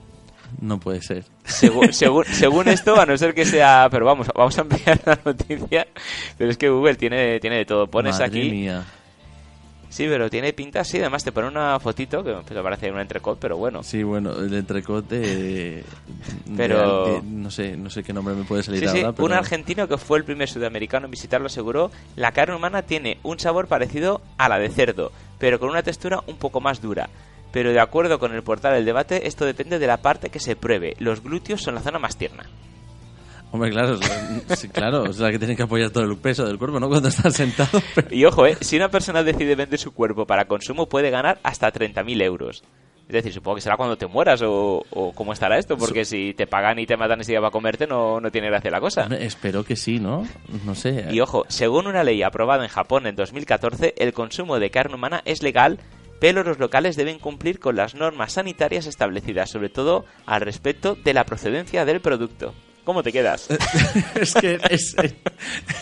No 0.61 0.79
puede 0.81 1.03
ser. 1.03 1.25
Según, 1.45 1.93
según, 1.93 2.25
según 2.27 2.69
esto, 2.69 2.99
a 3.01 3.07
no 3.07 3.17
ser 3.19 3.35
que 3.35 3.45
sea... 3.45 3.89
Pero 3.91 4.07
vamos, 4.07 4.29
vamos 4.35 4.57
a 4.59 4.63
ampliar 4.63 5.01
la 5.05 5.19
noticia. 5.25 5.87
Pero 6.39 6.51
es 6.51 6.57
que 6.57 6.69
Google 6.69 6.95
tiene, 6.97 7.39
tiene 7.41 7.57
de 7.57 7.65
todo. 7.65 7.87
Pones 7.87 8.15
Madre 8.19 8.27
aquí... 8.27 8.51
mía. 8.51 8.85
Sí, 9.91 10.07
pero 10.09 10.29
tiene 10.29 10.53
pinta, 10.53 10.83
sí, 10.83 10.99
además 10.99 11.23
te 11.23 11.31
pone 11.31 11.47
una 11.47 11.79
fotito 11.79 12.25
que 12.25 12.33
pues, 12.33 12.61
parece 12.61 12.91
un 12.91 12.99
entrecot, 12.99 13.39
pero 13.39 13.57
bueno. 13.57 13.85
Sí, 13.85 14.03
bueno, 14.03 14.33
el 14.41 14.53
entrecote. 14.53 15.19
de- 15.21 15.85
Pero- 16.57 17.07
de- 17.07 17.23
no 17.23 17.49
sé, 17.49 17.77
no 17.77 17.89
sé 17.91 18.03
qué 18.03 18.13
nombre 18.13 18.35
me 18.35 18.43
puede 18.43 18.65
salir 18.65 18.81
Sí, 18.81 18.89
sí, 18.89 18.99
ahora. 18.99 19.13
pero- 19.13 19.27
un 19.27 19.33
argentino 19.35 19.87
que 19.87 19.97
fue 19.97 20.19
el 20.19 20.25
primer 20.25 20.49
sudamericano 20.49 21.05
en 21.05 21.13
visitarlo 21.13 21.47
aseguró, 21.47 21.93
la 22.17 22.33
carne 22.33 22.57
humana 22.57 22.83
tiene 22.83 23.19
un 23.23 23.39
sabor 23.39 23.69
parecido 23.69 24.21
a 24.37 24.49
la 24.49 24.59
de 24.59 24.69
cerdo, 24.71 25.13
pero 25.39 25.61
con 25.61 25.69
una 25.71 25.85
textura 25.85 26.25
un 26.27 26.39
poco 26.39 26.61
más 26.61 26.81
dura. 26.83 27.09
Pero 27.55 27.73
de 27.73 27.79
acuerdo 27.81 28.19
con 28.19 28.35
el 28.35 28.43
portal 28.43 28.75
del 28.75 28.85
debate, 28.85 29.29
esto 29.29 29.47
depende 29.47 29.79
de 29.79 29.87
la 29.87 29.99
parte 29.99 30.29
que 30.29 30.41
se 30.41 30.57
pruebe. 30.57 30.95
Los 30.99 31.23
glúteos 31.23 31.63
son 31.63 31.77
la 31.77 31.81
zona 31.81 32.01
más 32.01 32.17
tierna. 32.19 32.45
Hombre, 33.53 33.71
claro, 33.71 33.97
sí, 34.57 34.69
claro, 34.69 35.07
es 35.07 35.19
la 35.21 35.31
que 35.31 35.39
tiene 35.39 35.55
que 35.55 35.63
apoyar 35.63 35.91
todo 35.91 36.03
el 36.03 36.17
peso 36.17 36.45
del 36.45 36.59
cuerpo, 36.59 36.81
¿no? 36.81 36.89
Cuando 36.89 37.09
estás 37.09 37.33
sentado. 37.35 37.81
pero- 37.95 38.13
Y 38.13 38.25
ojo, 38.25 38.45
eh, 38.47 38.57
si 38.61 38.77
una 38.77 38.89
persona 38.89 39.23
decide 39.23 39.55
vender 39.55 39.79
su 39.79 39.93
cuerpo 39.95 40.27
para 40.27 40.47
consumo, 40.47 40.89
puede 40.89 41.11
ganar 41.11 41.39
hasta 41.45 41.73
30.000 41.73 42.21
euros. 42.25 42.65
Es 43.07 43.13
decir, 43.13 43.33
supongo 43.33 43.57
que 43.57 43.61
será 43.61 43.77
cuando 43.77 43.97
te 43.97 44.09
mueras 44.09 44.43
o, 44.43 44.83
o 44.91 45.13
cómo 45.13 45.33
estará 45.33 45.57
esto, 45.59 45.77
porque 45.77 46.05
si 46.05 46.35
te 46.35 46.49
pagan 46.49 46.79
y 46.81 46.87
te 46.87 46.97
matan 46.97 47.21
enseguida 47.21 47.41
para 47.43 47.53
comerte, 47.53 47.87
no, 47.87 48.19
no 48.19 48.31
tiene 48.33 48.49
gracia 48.49 48.71
la 48.73 48.81
cosa. 48.81 49.03
Hombre, 49.05 49.25
espero 49.25 49.63
que 49.63 49.77
sí, 49.77 50.01
¿no? 50.01 50.27
No 50.65 50.75
sé. 50.75 51.07
Y 51.13 51.21
ojo, 51.21 51.45
según 51.49 51.87
una 51.87 52.03
ley 52.03 52.23
aprobada 52.25 52.65
en 52.65 52.71
Japón 52.71 53.07
en 53.07 53.15
2014, 53.15 53.95
el 53.99 54.13
consumo 54.15 54.59
de 54.59 54.71
carne 54.71 54.95
humana 54.97 55.21
es 55.27 55.43
legal, 55.43 55.79
pero 56.21 56.43
los 56.43 56.59
locales 56.59 56.97
deben 56.97 57.19
cumplir 57.19 57.59
con 57.59 57.77
las 57.77 57.95
normas 57.95 58.33
sanitarias 58.33 58.87
establecidas, 58.87 59.51
sobre 59.51 59.69
todo 59.69 60.05
al 60.27 60.41
respecto 60.41 60.95
de 60.95 61.15
la 61.15 61.25
procedencia 61.25 61.85
del 61.85 62.01
producto. 62.01 62.55
¿Cómo 62.85 63.03
te 63.03 63.13
quedas? 63.13 63.49
es 64.15 64.35
que 64.35 64.59
es, 64.69 64.95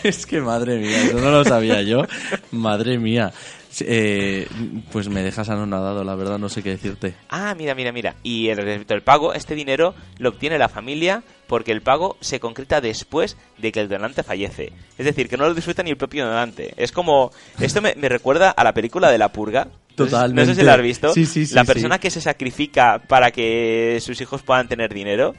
es 0.03 0.25
que 0.25 0.39
madre 0.39 0.77
mía, 0.77 1.03
eso 1.03 1.19
no 1.19 1.31
lo 1.31 1.43
sabía 1.43 1.81
yo. 1.81 2.05
Madre 2.51 2.97
mía. 2.97 3.33
Eh, 3.81 4.47
pues 4.91 5.09
me 5.09 5.23
dejas 5.23 5.49
anonadado, 5.49 6.03
la 6.03 6.15
verdad, 6.15 6.37
no 6.37 6.47
sé 6.47 6.61
qué 6.61 6.69
decirte. 6.69 7.15
Ah, 7.29 7.55
mira, 7.57 7.73
mira, 7.75 7.91
mira. 7.91 8.15
Y 8.23 8.49
el 8.49 8.57
respecto 8.57 8.93
al 8.93 9.01
pago, 9.01 9.33
este 9.33 9.55
dinero 9.55 9.95
lo 10.19 10.29
obtiene 10.29 10.57
la 10.57 10.69
familia 10.69 11.23
porque 11.47 11.71
el 11.71 11.81
pago 11.81 12.17
se 12.21 12.39
concreta 12.39 12.81
después 12.81 13.35
de 13.57 13.71
que 13.71 13.81
el 13.81 13.89
donante 13.89 14.23
fallece. 14.23 14.71
Es 14.97 15.05
decir, 15.05 15.27
que 15.27 15.37
no 15.37 15.47
lo 15.47 15.53
disfruta 15.53 15.83
ni 15.83 15.89
el 15.89 15.97
propio 15.97 16.25
donante. 16.25 16.73
Es 16.77 16.91
como... 16.91 17.31
Esto 17.59 17.81
me, 17.81 17.95
me 17.95 18.09
recuerda 18.09 18.51
a 18.51 18.63
la 18.63 18.73
película 18.73 19.11
de 19.11 19.17
La 19.17 19.31
Purga. 19.31 19.67
No 19.97 20.05
sé- 20.05 20.11
No 20.11 20.11
sé 20.11 20.11
Totalmente. 20.11 20.55
si 20.55 20.61
la 20.63 20.73
has 20.73 20.81
visto. 20.81 21.13
Sí, 21.13 21.25
sí, 21.25 21.45
sí, 21.45 21.53
La 21.53 21.63
persona 21.65 21.99
que 21.99 22.09
se 22.09 22.21
sacrifica 22.21 23.01
para 23.07 23.31
que 23.31 23.99
sus 24.01 24.19
hijos 24.21 24.41
puedan 24.41 24.67
tener 24.67 24.93
dinero. 24.93 25.33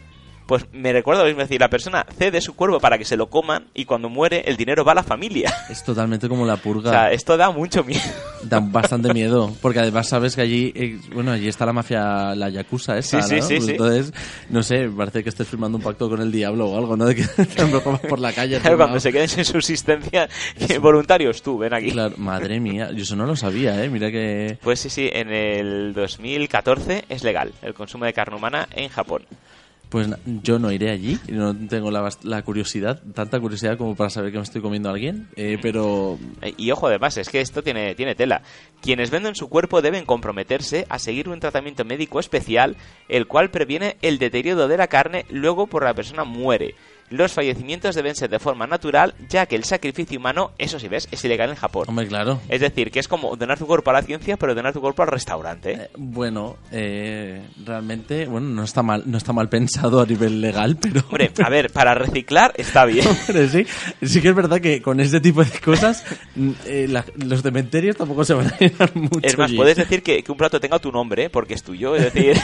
Pues 0.46 0.66
me 0.72 0.92
recuerdo 0.92 1.22
lo 1.22 1.28
mismo, 1.28 1.40
es 1.40 1.48
decir, 1.48 1.61
la 1.61 1.70
persona 1.70 2.04
cede 2.18 2.40
su 2.40 2.54
cuerpo 2.54 2.78
para 2.78 2.98
que 2.98 3.04
se 3.04 3.16
lo 3.16 3.30
coman 3.30 3.68
y 3.72 3.87
cuando 3.87 4.11
muere 4.11 4.42
el 4.46 4.57
dinero 4.57 4.85
va 4.85 4.92
a 4.92 4.96
la 4.96 5.02
familia. 5.02 5.52
Es 5.70 5.83
totalmente 5.83 6.28
como 6.28 6.44
la 6.46 6.57
purga. 6.57 6.90
O 6.90 6.92
sea, 6.92 7.12
esto 7.12 7.37
da 7.37 7.50
mucho 7.50 7.83
miedo. 7.83 8.02
Da 8.42 8.61
bastante 8.62 9.12
miedo, 9.12 9.52
porque 9.62 9.80
además 9.80 10.09
sabes 10.09 10.37
que 10.37 10.42
allí, 10.42 10.72
eh, 10.76 11.00
bueno, 11.12 11.33
allí 11.33 11.48
está 11.48 11.64
la 11.66 11.72
mafia, 11.72 12.35
la 12.35 12.48
yakuza 12.50 12.98
esa, 12.98 13.22
Sí, 13.22 13.28
sí, 13.28 13.40
¿no? 13.40 13.42
sí, 13.46 13.57
Pues. 13.57 13.68
Entonces, 13.70 14.12
no 14.50 14.62
sé, 14.62 14.88
parece 14.88 15.22
que 15.22 15.30
estés 15.30 15.48
firmando 15.48 15.78
un 15.78 15.85
pacto 15.85 16.09
con 16.09 16.20
el 16.20 16.30
diablo 16.30 16.66
o 16.68 16.78
algo, 16.78 16.96
¿no? 16.96 17.07
De 17.07 17.14
que 17.16 17.24
por 18.09 18.18
la 18.20 18.33
calle. 18.33 18.61
Claro, 18.61 18.76
cuando 18.76 19.00
se 19.00 19.12
queden 19.12 19.28
sin 19.28 19.44
subsistencia, 19.44 20.28
que 20.66 20.78
voluntarios 20.78 21.42
tú, 21.42 21.59
ven 21.59 21.74
aquí. 21.74 21.90
Claro, 21.90 22.14
madre 22.18 22.61
mía, 22.61 22.90
yo 22.92 23.02
eso 23.02 23.16
no 23.16 23.26
lo 23.26 23.35
sabía, 23.37 23.83
¿eh? 23.83 23.88
Mira 23.88 24.11
que... 24.11 24.59
Pues 24.62 24.80
sí, 24.80 24.90
sí, 24.90 25.09
en 25.12 25.33
el 25.33 25.94
2014 25.94 27.07
es 27.09 27.24
legal 27.24 27.52
el 27.62 27.74
consumo 27.74 28.04
de 28.04 28.12
carne 28.12 28.37
humana 28.37 28.68
en 28.72 28.88
Japón. 28.88 29.22
Pues 29.94 30.09
yo 30.42 30.59
no 30.59 30.72
iré 30.72 30.90
allí, 30.90 31.20
no 31.28 31.57
tengo 31.57 31.88
la, 31.88 32.09
la 32.24 32.42
curiosidad, 32.42 33.00
tanta 33.14 33.38
curiosidad 33.38 33.78
como 33.78 33.94
para 33.94 34.11
saber 34.11 34.33
que 34.33 34.38
me 34.38 34.42
estoy 34.42 34.61
comiendo 34.61 34.88
a 34.88 34.92
alguien, 34.92 35.28
eh, 35.37 35.57
pero 35.62 36.18
Eh, 36.42 36.52
Y 36.57 36.72
ojo, 36.72 36.88
además, 36.88 37.16
es 37.16 37.28
que 37.28 37.40
esto 37.40 37.62
tiene, 37.62 37.94
tiene 37.94 38.16
tela. 38.16 38.42
Quienes 38.83 39.12
venden 39.12 39.37
su 39.37 39.48
cuerpo 39.48 39.83
deben 39.83 40.04
comprometerse 40.04 40.85
a 40.88 40.98
seguir 40.98 41.28
un 41.28 41.38
tratamiento 41.38 41.85
médico 41.85 42.18
especial, 42.18 42.76
el 43.09 43.28
cual 43.28 43.52
previene 43.52 43.96
el 44.02 44.18
deterioro 44.18 44.66
de 44.66 44.76
la 44.78 44.88
carne 44.88 45.26
luego 45.30 45.68
por 45.68 45.85
la 45.85 45.94
persona 45.94 46.24
muere. 46.24 46.74
Los 47.16 47.33
fallecimientos 47.33 47.94
deben 47.94 48.14
ser 48.16 48.29
de 48.29 48.38
forma 48.40 48.66
natural, 48.66 49.14
ya 49.29 49.46
que 49.46 49.55
el 49.55 49.62
sacrificio 49.64 50.18
humano, 50.18 50.50
eso 50.59 50.81
sí 50.81 50.88
ves, 50.88 51.07
es 51.12 51.24
ilegal 51.24 51.50
en 51.50 51.55
Japón. 51.57 51.85
Hombre, 51.88 52.09
claro. 52.09 52.40
Es 52.48 52.61
decir, 52.61 52.90
que 52.90 52.98
es 52.98 53.07
como 53.07 53.37
donar 53.37 53.57
tu 53.57 53.66
cuerpo 53.68 53.90
a 53.90 53.92
la 53.92 54.03
ciencia, 54.03 54.37
pero 54.37 54.55
donar 54.55 54.72
tu 54.72 54.81
cuerpo 54.81 55.03
al 55.03 55.09
restaurante. 55.09 55.72
Eh, 55.74 55.90
bueno, 55.96 56.57
eh, 56.72 57.40
realmente, 57.64 58.27
bueno, 58.27 58.48
no 58.48 58.64
está 58.64 58.83
mal, 58.83 59.05
no 59.07 59.16
está 59.18 59.33
mal 59.33 59.48
pensado 59.48 60.00
a 60.00 60.07
nivel 60.07 60.40
legal, 60.40 60.77
pero 60.81 61.03
Hombre, 61.09 61.31
a 61.44 61.48
ver, 61.48 61.70
para 61.72 61.94
reciclar 61.94 62.53
está 62.57 62.85
bien. 62.87 63.07
Hombre, 63.07 63.48
sí, 63.48 63.64
sí 64.03 64.20
que 64.20 64.29
es 64.31 64.35
verdad 64.35 64.61
que 64.61 64.83
con 64.83 64.98
ese 64.98 65.20
tipo 65.20 65.44
de 65.44 65.50
cosas 65.61 66.05
mm, 66.35 66.50
eh, 66.66 66.87
la- 66.88 67.05
los 67.24 67.42
cementerios 67.42 67.96
tampoco 67.96 68.24
se 68.24 68.35
van 68.35 68.48
a 68.48 68.59
llenar 68.59 68.90
mucho. 68.96 69.20
Es 69.22 69.38
más, 69.38 69.48
allí. 69.50 69.57
puedes 69.57 69.77
decir 69.77 70.03
que, 70.03 70.22
que 70.24 70.33
un 70.33 70.38
plato 70.38 70.59
tenga 70.59 70.79
tu 70.81 70.90
nombre, 70.90 71.31
porque 71.31 71.55
es 71.55 71.62
tuyo, 71.62 71.94
es 71.94 72.12
decir... 72.12 72.37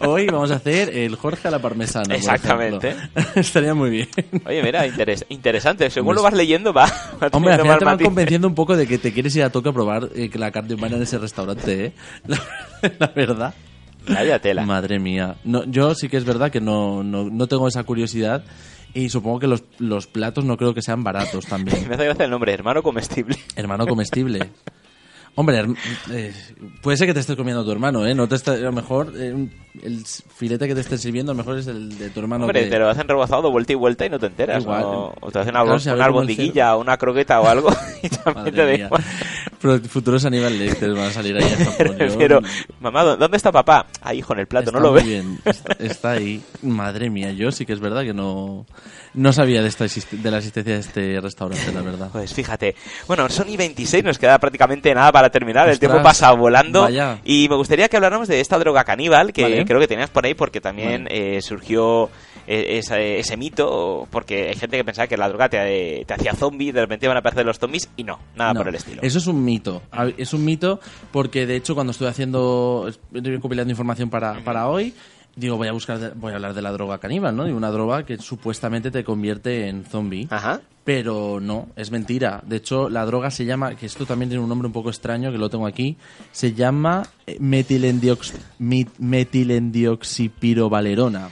Hoy 0.00 0.26
vamos 0.26 0.50
a 0.50 0.56
hacer 0.56 0.90
el 0.96 1.16
Jorge 1.16 1.48
a 1.48 1.50
la 1.50 1.58
parmesana. 1.60 2.04
por 2.06 2.16
Exactamente. 2.16 2.88
ejemplo. 2.90 3.22
Estaría 3.62 3.74
muy 3.74 3.90
bien. 3.90 4.08
Oye, 4.46 4.62
mira, 4.62 4.86
interes- 4.86 5.24
interesante. 5.28 5.88
Según 5.90 6.14
lo 6.14 6.22
vas 6.22 6.34
leyendo, 6.34 6.72
va. 6.72 6.86
va 7.22 7.28
Hombre, 7.32 7.54
al 7.54 7.60
final 7.62 7.78
te 7.78 7.84
van 7.84 7.98
convenciendo 7.98 8.48
un 8.48 8.54
poco 8.54 8.76
de 8.76 8.86
que 8.86 8.98
te 8.98 9.12
quieres 9.12 9.34
ir 9.36 9.42
a 9.44 9.50
toque 9.50 9.68
a 9.68 9.72
probar 9.72 10.08
eh, 10.14 10.30
la 10.34 10.50
carne 10.50 10.74
humana 10.74 10.96
en 10.96 11.02
ese 11.02 11.18
restaurante, 11.18 11.86
¿eh? 11.86 11.92
La, 12.26 12.40
la 12.98 13.06
verdad. 13.08 13.54
Vaya 14.08 14.40
tela. 14.40 14.66
Madre 14.66 14.98
mía. 14.98 15.36
No, 15.44 15.64
yo 15.64 15.94
sí 15.94 16.08
que 16.08 16.16
es 16.16 16.24
verdad 16.24 16.50
que 16.50 16.60
no, 16.60 17.04
no, 17.04 17.30
no 17.30 17.46
tengo 17.46 17.68
esa 17.68 17.84
curiosidad 17.84 18.44
y 18.94 19.08
supongo 19.10 19.38
que 19.38 19.46
los, 19.46 19.62
los 19.78 20.06
platos 20.08 20.44
no 20.44 20.56
creo 20.56 20.74
que 20.74 20.82
sean 20.82 21.04
baratos 21.04 21.46
también. 21.46 21.78
Me 21.88 21.94
hace 21.94 22.04
gracia 22.06 22.24
el 22.24 22.30
nombre, 22.32 22.52
hermano 22.52 22.82
comestible. 22.82 23.36
Hermano 23.54 23.86
comestible. 23.86 24.50
Hombre, 25.34 25.64
eh, 26.10 26.34
puede 26.82 26.98
ser 26.98 27.06
que 27.06 27.14
te 27.14 27.20
estés 27.20 27.36
comiendo 27.36 27.62
a 27.62 27.64
tu 27.64 27.72
hermano, 27.72 28.04
¿eh? 28.06 28.14
No 28.14 28.28
te 28.28 28.34
está- 28.34 28.52
a 28.52 28.56
lo 28.58 28.72
mejor 28.72 29.14
eh, 29.16 29.48
el 29.82 30.04
filete 30.04 30.68
que 30.68 30.74
te 30.74 30.82
estén 30.82 30.98
sirviendo, 30.98 31.32
a 31.32 31.34
lo 31.34 31.38
mejor 31.38 31.58
es 31.58 31.66
el 31.66 31.96
de 31.98 32.10
tu 32.10 32.20
hermano. 32.20 32.44
Hombre, 32.44 32.64
que- 32.64 32.70
te 32.70 32.78
lo 32.78 32.88
hacen 32.90 33.08
rebozado 33.08 33.50
vuelta 33.50 33.72
y 33.72 33.76
vuelta 33.76 34.04
y 34.06 34.10
no 34.10 34.18
te 34.18 34.26
enteras. 34.26 34.62
Igual. 34.62 34.82
O, 34.84 35.14
o 35.20 35.30
te 35.30 35.38
hacen 35.38 35.56
una, 35.56 35.64
Claro, 35.78 35.94
una 35.94 36.04
albondiguilla 36.04 36.76
o 36.76 36.80
una 36.80 36.96
croqueta 36.98 37.40
o 37.40 37.48
algo 37.48 37.70
y 38.02 38.08
también 38.08 38.54
te 38.54 38.78
da. 38.78 38.90
Pero 39.60 39.78
futuros 39.80 40.24
Aníbal 40.24 40.58
Lecter 40.58 40.90
van 40.92 41.04
a 41.04 41.10
salir 41.12 41.36
ahí 41.36 41.44
a 41.44 41.84
Pero, 42.18 42.40
mamá, 42.80 43.02
¿dó- 43.04 43.16
¿dónde 43.16 43.36
está 43.36 43.52
papá? 43.52 43.86
Ahí, 44.00 44.18
hijo, 44.18 44.32
en 44.32 44.40
el 44.40 44.46
plato, 44.48 44.70
Está 44.70 44.78
¿no 44.78 44.84
lo 44.84 44.90
muy 44.92 45.00
ves? 45.02 45.06
bien, 45.08 45.38
está, 45.78 46.10
ahí. 46.12 46.42
Madre 46.62 47.08
mía, 47.10 47.30
yo 47.32 47.50
sí 47.52 47.64
que 47.64 47.72
es 47.72 47.78
verdad 47.80 48.02
que 48.02 48.12
no, 48.12 48.66
no 49.14 49.32
sabía 49.32 49.62
de, 49.62 49.68
esta 49.68 49.84
de 49.86 50.30
la 50.30 50.38
existencia 50.38 50.74
de 50.74 50.80
este 50.80 51.20
restaurante, 51.20 51.72
la 51.72 51.80
verdad. 51.82 52.08
Pues 52.12 52.34
fíjate. 52.34 52.74
Bueno, 53.06 53.28
son 53.28 53.48
y 53.48 53.56
26, 53.56 54.02
nos 54.02 54.18
queda 54.18 54.38
prácticamente 54.38 54.92
nada 54.94 55.12
para 55.12 55.30
terminar. 55.30 55.68
el 55.68 55.78
tiempo 55.78 56.02
pasa 56.02 56.32
volando. 56.32 56.82
vaya. 56.82 57.20
Y 57.24 57.48
me 57.48 57.54
gustaría 57.56 57.88
que 57.88 57.96
habláramos 57.96 58.26
de 58.26 58.40
esta 58.40 58.58
droga 58.58 58.82
caníbal, 58.82 59.32
que 59.32 59.42
Vale. 59.42 59.61
Creo 59.64 59.80
que 59.80 59.88
tenías 59.88 60.10
por 60.10 60.24
ahí, 60.24 60.34
porque 60.34 60.60
también 60.60 61.04
Vale. 61.04 61.36
eh, 61.36 61.42
surgió 61.42 62.10
eh, 62.46 62.78
ese, 62.78 63.18
ese 63.20 63.36
mito, 63.36 64.06
porque 64.10 64.48
hay 64.48 64.54
gente 64.56 64.76
que 64.76 64.84
pensaba 64.84 65.06
que 65.06 65.16
la 65.16 65.28
droga 65.28 65.48
te, 65.48 66.04
te 66.06 66.14
hacía 66.14 66.34
zombie, 66.34 66.72
de 66.72 66.80
repente 66.80 67.06
iban 67.06 67.16
a 67.16 67.20
aparecer 67.20 67.46
los 67.46 67.58
zombies, 67.58 67.88
y 67.96 68.04
no, 68.04 68.18
nada 68.34 68.52
No, 68.54 68.60
por 68.60 68.68
el 68.68 68.74
estilo. 68.74 69.02
Eso 69.02 69.18
es 69.18 69.26
un 69.26 69.44
mito. 69.44 69.82
A 69.90 70.04
ver, 70.04 70.14
Es 70.18 70.32
un 70.34 70.44
mito 70.44 70.80
porque, 71.12 71.46
de 71.46 71.56
hecho, 71.56 71.74
cuando 71.74 71.90
estuve 71.92 72.08
haciendo, 72.08 72.90
estoy 73.14 73.38
compilando 73.40 73.70
información 73.70 74.10
para, 74.10 74.42
para 74.44 74.68
hoy, 74.68 74.94
digo, 75.36 75.56
voy 75.56 75.68
a 75.68 75.72
buscar, 75.72 75.98
de- 75.98 76.10
voy 76.10 76.32
a 76.32 76.36
hablar 76.36 76.54
de 76.54 76.62
la 76.62 76.72
droga 76.72 76.98
caníbal, 76.98 77.34
¿no? 77.36 77.48
Y 77.48 77.52
una 77.52 77.70
droga 77.70 78.04
que 78.04 78.18
supuestamente 78.18 78.90
te 78.90 79.04
convierte 79.04 79.68
en 79.68 79.84
zombie. 79.84 80.26
Ajá. 80.30 80.60
Pero 80.84 81.38
no, 81.40 81.68
es 81.76 81.92
mentira. 81.92 82.42
De 82.44 82.56
hecho, 82.56 82.88
la 82.90 83.06
droga 83.06 83.30
se 83.30 83.44
llama, 83.44 83.76
que 83.76 83.86
esto 83.86 84.04
también 84.04 84.30
tiene 84.30 84.42
un 84.42 84.48
nombre 84.48 84.66
un 84.66 84.72
poco 84.72 84.90
extraño, 84.90 85.30
que 85.30 85.38
lo 85.38 85.48
tengo 85.48 85.66
aquí, 85.66 85.96
se 86.32 86.54
llama 86.54 87.04
eh, 87.26 87.36
metilendiox, 87.38 88.34
mit- 88.58 88.90
metilendioxipirovalerona. 88.98 91.28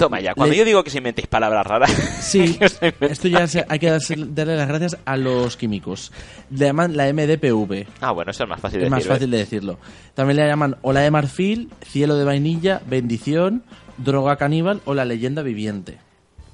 Toma 0.00 0.20
ya, 0.20 0.34
cuando 0.34 0.52
Le- 0.52 0.58
yo 0.58 0.64
digo 0.64 0.82
que 0.82 0.90
se 0.90 0.98
inventéis 0.98 1.26
palabras 1.28 1.66
raras. 1.66 1.90
Sí, 2.20 2.58
esto 3.00 3.28
ya 3.28 3.46
se- 3.46 3.64
hay 3.68 3.78
que 3.78 3.90
darle 3.90 4.56
las 4.56 4.66
gracias 4.68 4.96
a 5.04 5.16
los 5.16 5.56
químicos. 5.56 6.10
Le 6.50 6.66
llaman 6.66 6.96
la 6.96 7.12
MDPV. 7.12 7.86
Ah, 8.00 8.12
bueno, 8.12 8.30
eso 8.30 8.44
es 8.44 8.48
más 8.48 8.60
fácil 8.60 8.80
de 8.80 8.86
Es 8.86 8.90
más 8.90 8.98
decir. 9.00 9.10
¿eh? 9.10 9.14
fácil 9.14 9.30
de 9.30 9.38
decirlo. 9.38 9.78
También 10.14 10.38
le 10.38 10.46
llaman 10.46 10.76
o 10.82 10.92
la 10.92 11.00
de 11.00 11.10
marfil, 11.10 11.68
cielo 11.82 12.16
de 12.16 12.24
vainilla, 12.24 12.80
bendición, 12.86 13.62
droga 13.98 14.36
caníbal 14.36 14.80
o 14.86 14.94
la 14.94 15.04
leyenda 15.04 15.42
viviente. 15.42 15.98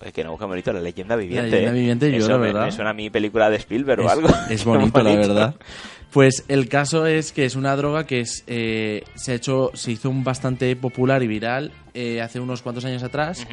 Oye, 0.02 0.12
que 0.12 0.24
no, 0.24 0.36
qué 0.36 0.44
bonito, 0.44 0.72
la 0.74 0.80
leyenda 0.80 1.16
viviente. 1.16 1.50
leyenda 1.50 1.70
¿eh? 1.70 1.74
viviente, 1.74 2.10
yo, 2.10 2.18
Eso 2.18 2.28
la 2.32 2.38
me- 2.38 2.46
verdad. 2.48 2.64
Me, 2.66 2.72
suena 2.72 2.90
a 2.90 2.94
mi 2.94 3.08
película 3.10 3.48
de 3.48 3.56
Spielberg 3.56 4.00
o 4.00 4.06
es, 4.06 4.12
algo. 4.12 4.28
es 4.50 4.64
bonito, 4.66 5.02
la 5.02 5.14
verdad. 5.14 5.54
Pues 6.16 6.46
el 6.48 6.70
caso 6.70 7.04
es 7.04 7.30
que 7.30 7.44
es 7.44 7.56
una 7.56 7.76
droga 7.76 8.06
que 8.06 8.20
es 8.20 8.42
eh, 8.46 9.04
se 9.16 9.32
ha 9.32 9.34
hecho 9.34 9.70
se 9.74 9.92
hizo 9.92 10.08
un 10.08 10.24
bastante 10.24 10.74
popular 10.74 11.22
y 11.22 11.26
viral 11.26 11.72
eh, 11.92 12.22
hace 12.22 12.40
unos 12.40 12.62
cuantos 12.62 12.86
años 12.86 13.02
atrás 13.02 13.46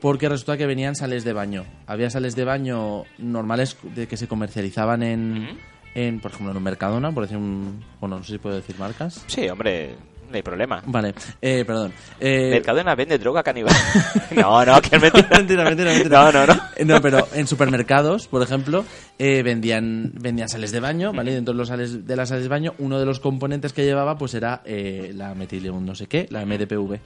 porque 0.00 0.28
resulta 0.28 0.56
que 0.56 0.64
venían 0.66 0.94
sales 0.94 1.24
de 1.24 1.32
baño. 1.32 1.64
Había 1.88 2.08
sales 2.08 2.36
de 2.36 2.44
baño 2.44 3.02
normales 3.18 3.76
de 3.96 4.06
que 4.06 4.16
se 4.16 4.28
comercializaban 4.28 5.02
en, 5.02 5.58
en 5.96 6.20
por 6.20 6.30
ejemplo, 6.30 6.52
en 6.52 6.58
un 6.58 6.62
Mercadona, 6.62 7.10
por 7.10 7.24
decir 7.24 7.36
un 7.36 7.84
bueno, 7.98 8.18
no 8.18 8.22
sé 8.22 8.34
si 8.34 8.38
puedo 8.38 8.54
decir 8.54 8.78
marcas. 8.78 9.24
Sí, 9.26 9.48
hombre, 9.48 9.96
no 10.28 10.36
hay 10.36 10.42
problema. 10.42 10.82
Vale, 10.86 11.14
eh, 11.40 11.64
perdón. 11.66 11.92
Eh, 12.20 12.50
Mercadona 12.50 12.94
vende 12.94 13.18
droga 13.18 13.42
caníbal. 13.42 13.74
no, 14.36 14.64
no, 14.64 14.80
que 14.82 14.96
es 14.96 15.02
mentira. 15.02 15.28
mentira, 15.38 15.64
mentira, 15.64 15.90
mentira. 15.92 16.22
No, 16.24 16.32
no, 16.32 16.46
no. 16.46 16.60
No, 16.84 17.00
pero 17.02 17.26
en 17.34 17.46
supermercados, 17.46 18.28
por 18.28 18.42
ejemplo, 18.42 18.84
eh, 19.18 19.42
vendían, 19.42 20.12
vendían 20.14 20.48
sales 20.48 20.72
de 20.72 20.80
baño, 20.80 21.12
¿vale? 21.12 21.32
Y 21.32 21.34
dentro 21.34 21.52
de, 21.54 21.58
los 21.58 21.68
sales, 21.68 22.06
de 22.06 22.16
las 22.16 22.28
sales 22.28 22.44
de 22.44 22.48
baño, 22.48 22.74
uno 22.78 22.98
de 22.98 23.06
los 23.06 23.20
componentes 23.20 23.72
que 23.72 23.84
llevaba, 23.84 24.16
pues 24.18 24.34
era 24.34 24.62
eh, 24.64 25.12
la 25.14 25.34
metilum 25.34 25.84
no 25.84 25.94
sé 25.94 26.06
qué, 26.06 26.26
la 26.30 26.44
MDPV. 26.44 26.98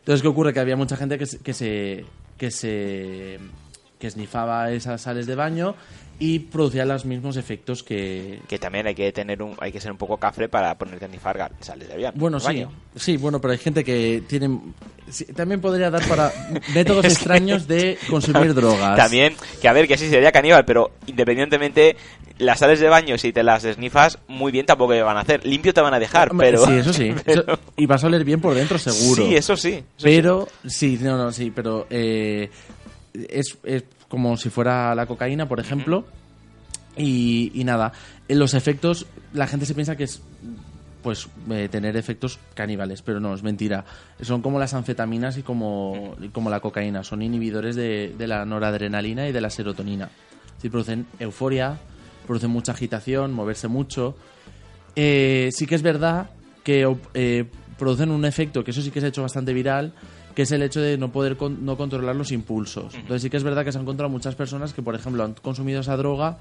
Entonces, 0.00 0.22
¿qué 0.22 0.28
ocurre? 0.28 0.52
Que 0.54 0.60
había 0.60 0.76
mucha 0.76 0.96
gente 0.96 1.18
que, 1.18 1.26
se- 1.26 1.38
que 1.38 1.52
se... 1.54 2.04
que 2.38 2.50
se 2.50 3.38
que 3.98 4.06
esnifaba 4.06 4.70
esas 4.70 5.02
sales 5.02 5.26
de 5.26 5.34
baño 5.34 5.74
y 6.22 6.38
producía 6.38 6.84
los 6.84 7.06
mismos 7.06 7.36
efectos 7.38 7.82
que... 7.82 8.40
Que 8.46 8.58
también 8.58 8.86
hay 8.86 8.94
que 8.94 9.10
tener 9.10 9.42
un, 9.42 9.56
hay 9.58 9.72
que 9.72 9.80
ser 9.80 9.90
un 9.90 9.96
poco 9.96 10.18
cafre 10.18 10.48
para 10.50 10.76
ponerte 10.76 11.06
a 11.06 11.08
nifar 11.08 11.38
gal- 11.38 11.52
sales 11.60 11.88
de 11.88 11.94
avión. 11.94 12.12
Bueno, 12.14 12.38
sí, 12.38 12.46
baño. 12.46 12.70
sí, 12.94 13.16
bueno, 13.16 13.40
pero 13.40 13.52
hay 13.52 13.58
gente 13.58 13.82
que 13.82 14.22
tiene... 14.28 14.60
sí, 15.08 15.24
también 15.24 15.62
podría 15.62 15.90
dar 15.90 16.06
para 16.06 16.30
métodos 16.74 17.00
que- 17.02 17.08
extraños 17.08 17.66
de 17.66 17.96
consumir 18.10 18.52
drogas. 18.54 18.96
También, 18.98 19.34
que 19.62 19.66
a 19.68 19.72
ver, 19.72 19.88
que 19.88 19.96
sí 19.96 20.10
sería 20.10 20.30
caníbal, 20.30 20.66
pero 20.66 20.90
independientemente, 21.06 21.96
las 22.38 22.58
sales 22.58 22.80
de 22.80 22.88
baño, 22.90 23.16
si 23.16 23.32
te 23.32 23.42
las 23.42 23.64
esnifas, 23.64 24.18
muy 24.28 24.52
bien 24.52 24.66
tampoco 24.66 24.92
te 24.92 25.00
van 25.02 25.16
a 25.16 25.20
hacer. 25.20 25.46
Limpio 25.46 25.72
te 25.72 25.80
van 25.80 25.94
a 25.94 25.98
dejar, 25.98 26.32
pero... 26.36 26.66
Sí, 26.66 26.72
eso 26.74 26.92
sí. 26.92 27.14
pero- 27.24 27.42
Eso- 27.44 27.58
y 27.78 27.86
vas 27.86 28.04
a 28.04 28.08
oler 28.08 28.24
bien 28.26 28.42
por 28.42 28.54
dentro, 28.54 28.76
seguro. 28.78 29.24
Sí, 29.26 29.34
eso 29.36 29.56
sí. 29.56 29.70
eso 29.72 29.84
Pero, 30.02 30.48
sí, 30.66 30.98
no, 31.00 31.16
no, 31.16 31.32
sí, 31.32 31.50
pero 31.50 31.86
eh, 31.88 32.50
es, 33.14 33.56
es 33.64 33.84
como 34.10 34.36
si 34.36 34.50
fuera 34.50 34.94
la 34.94 35.06
cocaína, 35.06 35.48
por 35.48 35.58
ejemplo. 35.60 36.04
y, 36.96 37.50
y 37.54 37.64
nada, 37.64 37.92
en 38.28 38.38
los 38.38 38.52
efectos, 38.52 39.06
la 39.32 39.46
gente 39.46 39.64
se 39.64 39.74
piensa 39.74 39.96
que 39.96 40.04
es 40.04 40.20
pues 41.02 41.28
eh, 41.50 41.68
tener 41.70 41.96
efectos 41.96 42.38
caníbales, 42.54 43.00
pero 43.00 43.20
no, 43.20 43.34
es 43.34 43.42
mentira. 43.42 43.86
Son 44.20 44.42
como 44.42 44.58
las 44.58 44.74
anfetaminas 44.74 45.38
y 45.38 45.42
como, 45.42 46.14
y 46.20 46.28
como 46.28 46.50
la 46.50 46.60
cocaína, 46.60 47.04
son 47.04 47.22
inhibidores 47.22 47.74
de, 47.74 48.14
de 48.18 48.26
la 48.26 48.44
noradrenalina 48.44 49.26
y 49.26 49.32
de 49.32 49.40
la 49.40 49.48
serotonina. 49.48 50.10
Sí, 50.60 50.68
producen 50.68 51.06
euforia, 51.18 51.78
producen 52.26 52.50
mucha 52.50 52.72
agitación, 52.72 53.32
moverse 53.32 53.68
mucho. 53.68 54.14
Eh, 54.94 55.48
sí 55.52 55.66
que 55.66 55.74
es 55.76 55.82
verdad 55.82 56.30
que 56.64 56.86
eh, 57.14 57.46
producen 57.78 58.10
un 58.10 58.26
efecto, 58.26 58.62
que 58.62 58.72
eso 58.72 58.82
sí 58.82 58.90
que 58.90 59.00
se 59.00 59.06
ha 59.06 59.08
hecho 59.08 59.22
bastante 59.22 59.54
viral, 59.54 59.94
que 60.40 60.44
es 60.44 60.52
el 60.52 60.62
hecho 60.62 60.80
de 60.80 60.96
no 60.96 61.12
poder 61.12 61.36
con- 61.36 61.66
no 61.66 61.76
controlar 61.76 62.16
los 62.16 62.32
impulsos. 62.32 62.94
Entonces 62.94 63.20
sí 63.20 63.28
que 63.28 63.36
es 63.36 63.42
verdad 63.42 63.62
que 63.62 63.72
se 63.72 63.76
han 63.76 63.82
encontrado 63.82 64.08
muchas 64.08 64.34
personas 64.34 64.72
que, 64.72 64.80
por 64.80 64.94
ejemplo, 64.94 65.22
han 65.22 65.34
consumido 65.34 65.82
esa 65.82 65.98
droga 65.98 66.38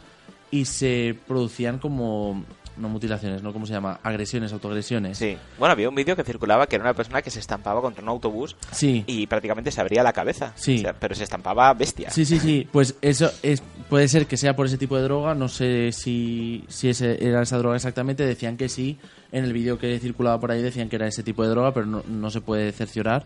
y 0.52 0.64
se 0.64 1.18
producían 1.28 1.80
como 1.80 2.46
no 2.78 2.88
mutilaciones, 2.88 3.44
¿no? 3.44 3.52
¿Cómo 3.52 3.66
se 3.66 3.74
llama? 3.74 4.00
Agresiones, 4.04 4.54
autoagresiones. 4.54 5.18
Sí. 5.18 5.36
Bueno, 5.58 5.74
había 5.74 5.90
un 5.90 5.96
vídeo 5.96 6.16
que 6.16 6.24
circulaba 6.24 6.66
que 6.66 6.78
era 6.78 6.86
una 6.86 6.94
persona 6.94 7.22
que 7.22 7.30
se 7.30 7.42
estampaba 7.42 7.82
contra 7.82 8.02
un 8.02 8.08
autobús 8.08 8.56
Sí. 8.72 9.04
y 9.06 9.28
prácticamente 9.28 9.70
se 9.70 9.82
abría 9.82 10.02
la 10.02 10.14
cabeza. 10.14 10.54
Sí. 10.56 10.78
O 10.78 10.80
sea, 10.80 10.94
pero 10.94 11.14
se 11.14 11.26
estampaba 11.26 11.74
bestia. 11.74 12.10
Sí, 12.10 12.24
sí, 12.24 12.40
sí. 12.40 12.66
Pues 12.72 12.96
eso 13.02 13.30
es, 13.44 13.62
puede 13.90 14.08
ser 14.08 14.28
que 14.28 14.38
sea 14.38 14.56
por 14.56 14.66
ese 14.66 14.78
tipo 14.78 14.96
de 14.96 15.04
droga. 15.04 15.36
No 15.36 15.50
sé 15.50 15.92
si, 15.92 16.64
si 16.70 16.88
ese, 16.88 17.22
era 17.22 17.42
esa 17.42 17.58
droga 17.58 17.76
exactamente. 17.76 18.26
Decían 18.26 18.56
que 18.56 18.70
sí. 18.70 18.98
En 19.34 19.44
el 19.44 19.52
vídeo 19.52 19.78
que 19.78 20.00
circulaba 20.00 20.40
por 20.40 20.52
ahí 20.52 20.62
decían 20.62 20.88
que 20.88 20.96
era 20.96 21.06
ese 21.08 21.22
tipo 21.22 21.44
de 21.44 21.50
droga, 21.50 21.74
pero 21.74 21.86
no, 21.86 22.02
no 22.08 22.30
se 22.32 22.40
puede 22.40 22.72
cerciorar. 22.72 23.26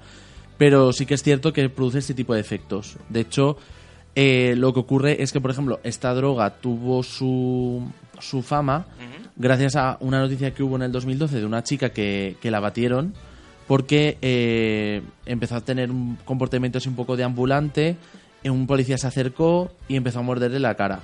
Pero 0.58 0.94
sí 0.94 1.06
que 1.06 1.16
es 1.16 1.24
cierto 1.24 1.52
que 1.54 1.68
produce 1.70 2.00
este 2.00 2.14
tipo 2.14 2.34
de 2.34 2.42
efectos. 2.42 2.98
De 3.10 3.22
hecho, 3.22 3.58
eh, 4.16 4.54
lo 4.58 4.74
que 4.74 4.80
ocurre 4.80 5.24
es 5.24 5.32
que, 5.32 5.42
por 5.42 5.52
ejemplo, 5.52 5.80
esta 5.84 6.14
droga 6.14 6.52
tuvo 6.52 7.04
su, 7.04 7.88
su 8.20 8.42
fama 8.42 8.86
gracias 9.36 9.76
a 9.76 9.98
una 10.00 10.20
noticia 10.20 10.54
que 10.54 10.62
hubo 10.64 10.76
en 10.76 10.84
el 10.84 10.92
2012 10.92 11.40
de 11.40 11.46
una 11.46 11.64
chica 11.64 11.90
que, 11.90 12.36
que 12.40 12.52
la 12.52 12.60
batieron 12.60 13.14
porque 13.68 14.18
eh, 14.22 15.02
empezó 15.26 15.56
a 15.56 15.62
tener 15.62 15.92
un 15.92 16.18
comportamiento 16.26 16.78
así 16.78 16.90
un 16.90 16.96
poco 16.96 17.16
de 17.16 17.24
ambulante, 17.24 17.96
un 18.44 18.68
policía 18.68 18.98
se 18.98 19.08
acercó 19.08 19.72
y 19.88 19.96
empezó 19.96 20.20
a 20.20 20.24
morderle 20.24 20.60
la 20.60 20.76
cara. 20.76 21.00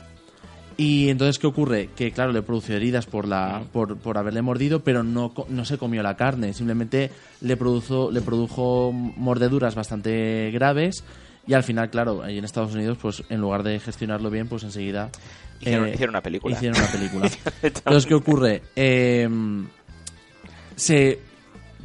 Y 0.81 1.09
entonces, 1.09 1.39
¿qué 1.39 1.47
ocurre? 1.47 1.89
Que, 1.95 2.11
claro, 2.13 2.31
le 2.31 2.41
produjo 2.41 2.71
heridas 2.71 3.05
por, 3.05 3.27
la, 3.27 3.63
por, 3.73 3.97
por 3.97 4.17
haberle 4.17 4.41
mordido, 4.41 4.79
pero 4.79 5.03
no, 5.03 5.33
no 5.49 5.65
se 5.65 5.77
comió 5.77 6.01
la 6.01 6.15
carne. 6.15 6.53
Simplemente 6.53 7.11
le 7.41 7.57
produjo, 7.57 8.09
le 8.11 8.21
produjo 8.21 8.93
mordeduras 8.93 9.75
bastante 9.75 10.51
graves 10.53 11.03
y 11.45 11.53
al 11.53 11.63
final, 11.63 11.89
claro, 11.89 12.23
ahí 12.23 12.37
en 12.37 12.45
Estados 12.45 12.73
Unidos, 12.75 12.97
pues 13.01 13.23
en 13.29 13.41
lugar 13.41 13.63
de 13.63 13.79
gestionarlo 13.81 14.29
bien, 14.29 14.47
pues 14.47 14.63
enseguida... 14.63 15.09
Hicieron- 15.59 15.87
eh, 15.87 15.91
hicieron 15.95 16.13
una 16.15 16.21
película. 16.23 16.55
Hicieron 16.55 16.77
una 16.79 16.91
película. 16.91 17.29
Entonces, 17.61 18.05
¿qué 18.05 18.13
ocurre? 18.13 18.61
Eh, 18.77 19.27
se 20.77 21.19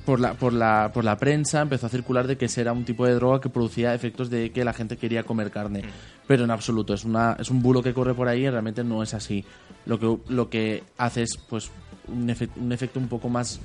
por 0.04 0.20
la, 0.20 0.34
por 0.34 0.52
la 0.52 0.90
por 0.92 1.04
la 1.04 1.16
prensa 1.16 1.62
empezó 1.62 1.86
a 1.86 1.88
circular 1.88 2.26
de 2.26 2.36
que 2.36 2.44
ese 2.46 2.60
era 2.60 2.72
un 2.72 2.84
tipo 2.84 3.06
de 3.06 3.14
droga 3.14 3.40
que 3.40 3.48
producía 3.48 3.94
efectos 3.94 4.28
de 4.30 4.50
que 4.52 4.64
la 4.64 4.72
gente 4.72 4.96
quería 4.96 5.22
comer 5.24 5.50
carne. 5.50 5.82
Pero 6.26 6.44
en 6.44 6.50
absoluto 6.50 6.94
es 6.94 7.04
una 7.04 7.36
es 7.38 7.50
un 7.50 7.62
bulo 7.62 7.82
que 7.82 7.94
corre 7.94 8.14
por 8.14 8.28
ahí 8.28 8.44
y 8.46 8.50
realmente 8.50 8.84
no 8.84 9.02
es 9.02 9.14
así. 9.14 9.44
Lo 9.86 9.98
que 9.98 10.16
lo 10.32 10.48
que 10.50 10.82
hace 10.98 11.22
es 11.22 11.36
pues 11.48 11.70
un, 12.08 12.28
efe- 12.28 12.50
un 12.56 12.72
efecto 12.72 12.98
un 13.00 13.08
poco 13.08 13.28
más 13.28 13.60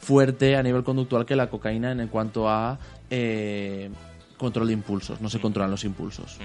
fuerte 0.00 0.56
a 0.56 0.62
nivel 0.62 0.82
conductual 0.82 1.24
que 1.26 1.36
la 1.36 1.48
cocaína 1.48 1.92
en 1.92 2.08
cuanto 2.08 2.48
a 2.48 2.78
eh, 3.10 3.90
control 4.36 4.66
de 4.68 4.72
impulsos. 4.72 5.20
No 5.20 5.28
se 5.28 5.40
controlan 5.40 5.70
los 5.70 5.84
impulsos 5.84 6.38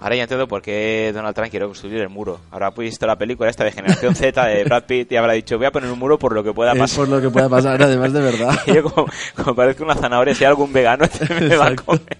Ahora 0.00 0.14
ya 0.16 0.22
entiendo 0.22 0.46
por 0.46 0.62
qué 0.62 1.10
Donald 1.14 1.34
Trump 1.34 1.50
quiere 1.50 1.66
construir 1.66 2.00
el 2.00 2.08
muro. 2.08 2.40
Habrá 2.50 2.70
visto 2.70 3.06
la 3.06 3.16
película 3.16 3.50
esta 3.50 3.64
de 3.64 3.72
Generación 3.72 4.14
Z 4.14 4.46
de 4.46 4.64
Brad 4.64 4.84
Pitt 4.84 5.10
y 5.12 5.16
habrá 5.16 5.32
dicho, 5.32 5.56
voy 5.58 5.66
a 5.66 5.72
poner 5.72 5.90
un 5.90 5.98
muro 5.98 6.18
por 6.18 6.32
lo 6.32 6.44
que 6.44 6.52
pueda 6.52 6.72
es 6.72 6.78
pasar. 6.78 6.96
por 6.98 7.08
lo 7.08 7.20
que 7.20 7.30
pueda 7.30 7.48
pasar 7.48 7.82
además 7.82 8.12
de 8.12 8.20
verdad 8.20 8.54
Y 8.66 8.74
yo 8.74 8.84
como, 8.84 9.06
como 9.36 9.54
parezco 9.54 9.84
una 9.84 9.94
zanahoria, 9.96 10.34
si 10.34 10.44
hay 10.44 10.48
algún 10.50 10.72
vegano 10.72 11.04
me 11.40 11.56
va 11.56 11.66
a 11.66 11.70
Exacto. 11.70 11.84
comer. 11.84 12.16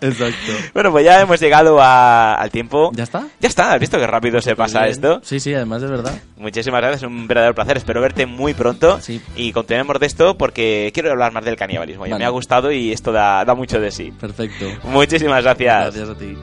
exacto 0.00 0.52
Bueno, 0.74 0.90
pues 0.92 1.04
ya 1.04 1.20
hemos 1.20 1.40
llegado 1.40 1.80
a- 1.80 2.34
al 2.34 2.50
tiempo. 2.50 2.90
¿Ya 2.94 3.02
está? 3.04 3.26
Ya 3.40 3.48
está, 3.48 3.72
¿has 3.72 3.80
visto 3.80 3.98
qué 3.98 4.06
rápido 4.06 4.40
se 4.40 4.54
pasa 4.56 4.80
Bien. 4.80 4.90
esto? 4.92 5.20
sí 5.24 5.40
sí 5.40 5.52
además 5.54 5.82
de 5.82 5.88
verdad 5.88 6.14
Muchísimas 6.36 6.80
gracias, 6.80 7.02
un 7.04 7.28
verdadero 7.28 7.54
placer. 7.54 7.76
Espero 7.76 8.00
verte 8.00 8.26
muy 8.26 8.52
pronto. 8.52 9.00
Sí. 9.00 9.20
Y 9.36 9.52
continuemos 9.52 10.00
de 10.00 10.06
esto 10.06 10.36
porque 10.36 10.90
quiero 10.92 11.10
hablar 11.12 11.32
más 11.32 11.44
del 11.44 11.54
canibalismo. 11.54 12.04
Ya 12.06 12.12
Vale. 12.14 12.22
me 12.22 12.26
ha 12.26 12.30
gustado 12.30 12.72
y 12.72 12.90
esto 12.92 13.12
da, 13.12 13.44
da 13.44 13.54
mucho 13.54 13.78
de 13.80 13.90
sí. 13.92 14.10
perfecto 14.12 14.66
Muchísimas 14.84 15.42
gracias. 15.44 15.94
gracias 15.94 16.08
a 16.08 16.14
ti 16.18 16.36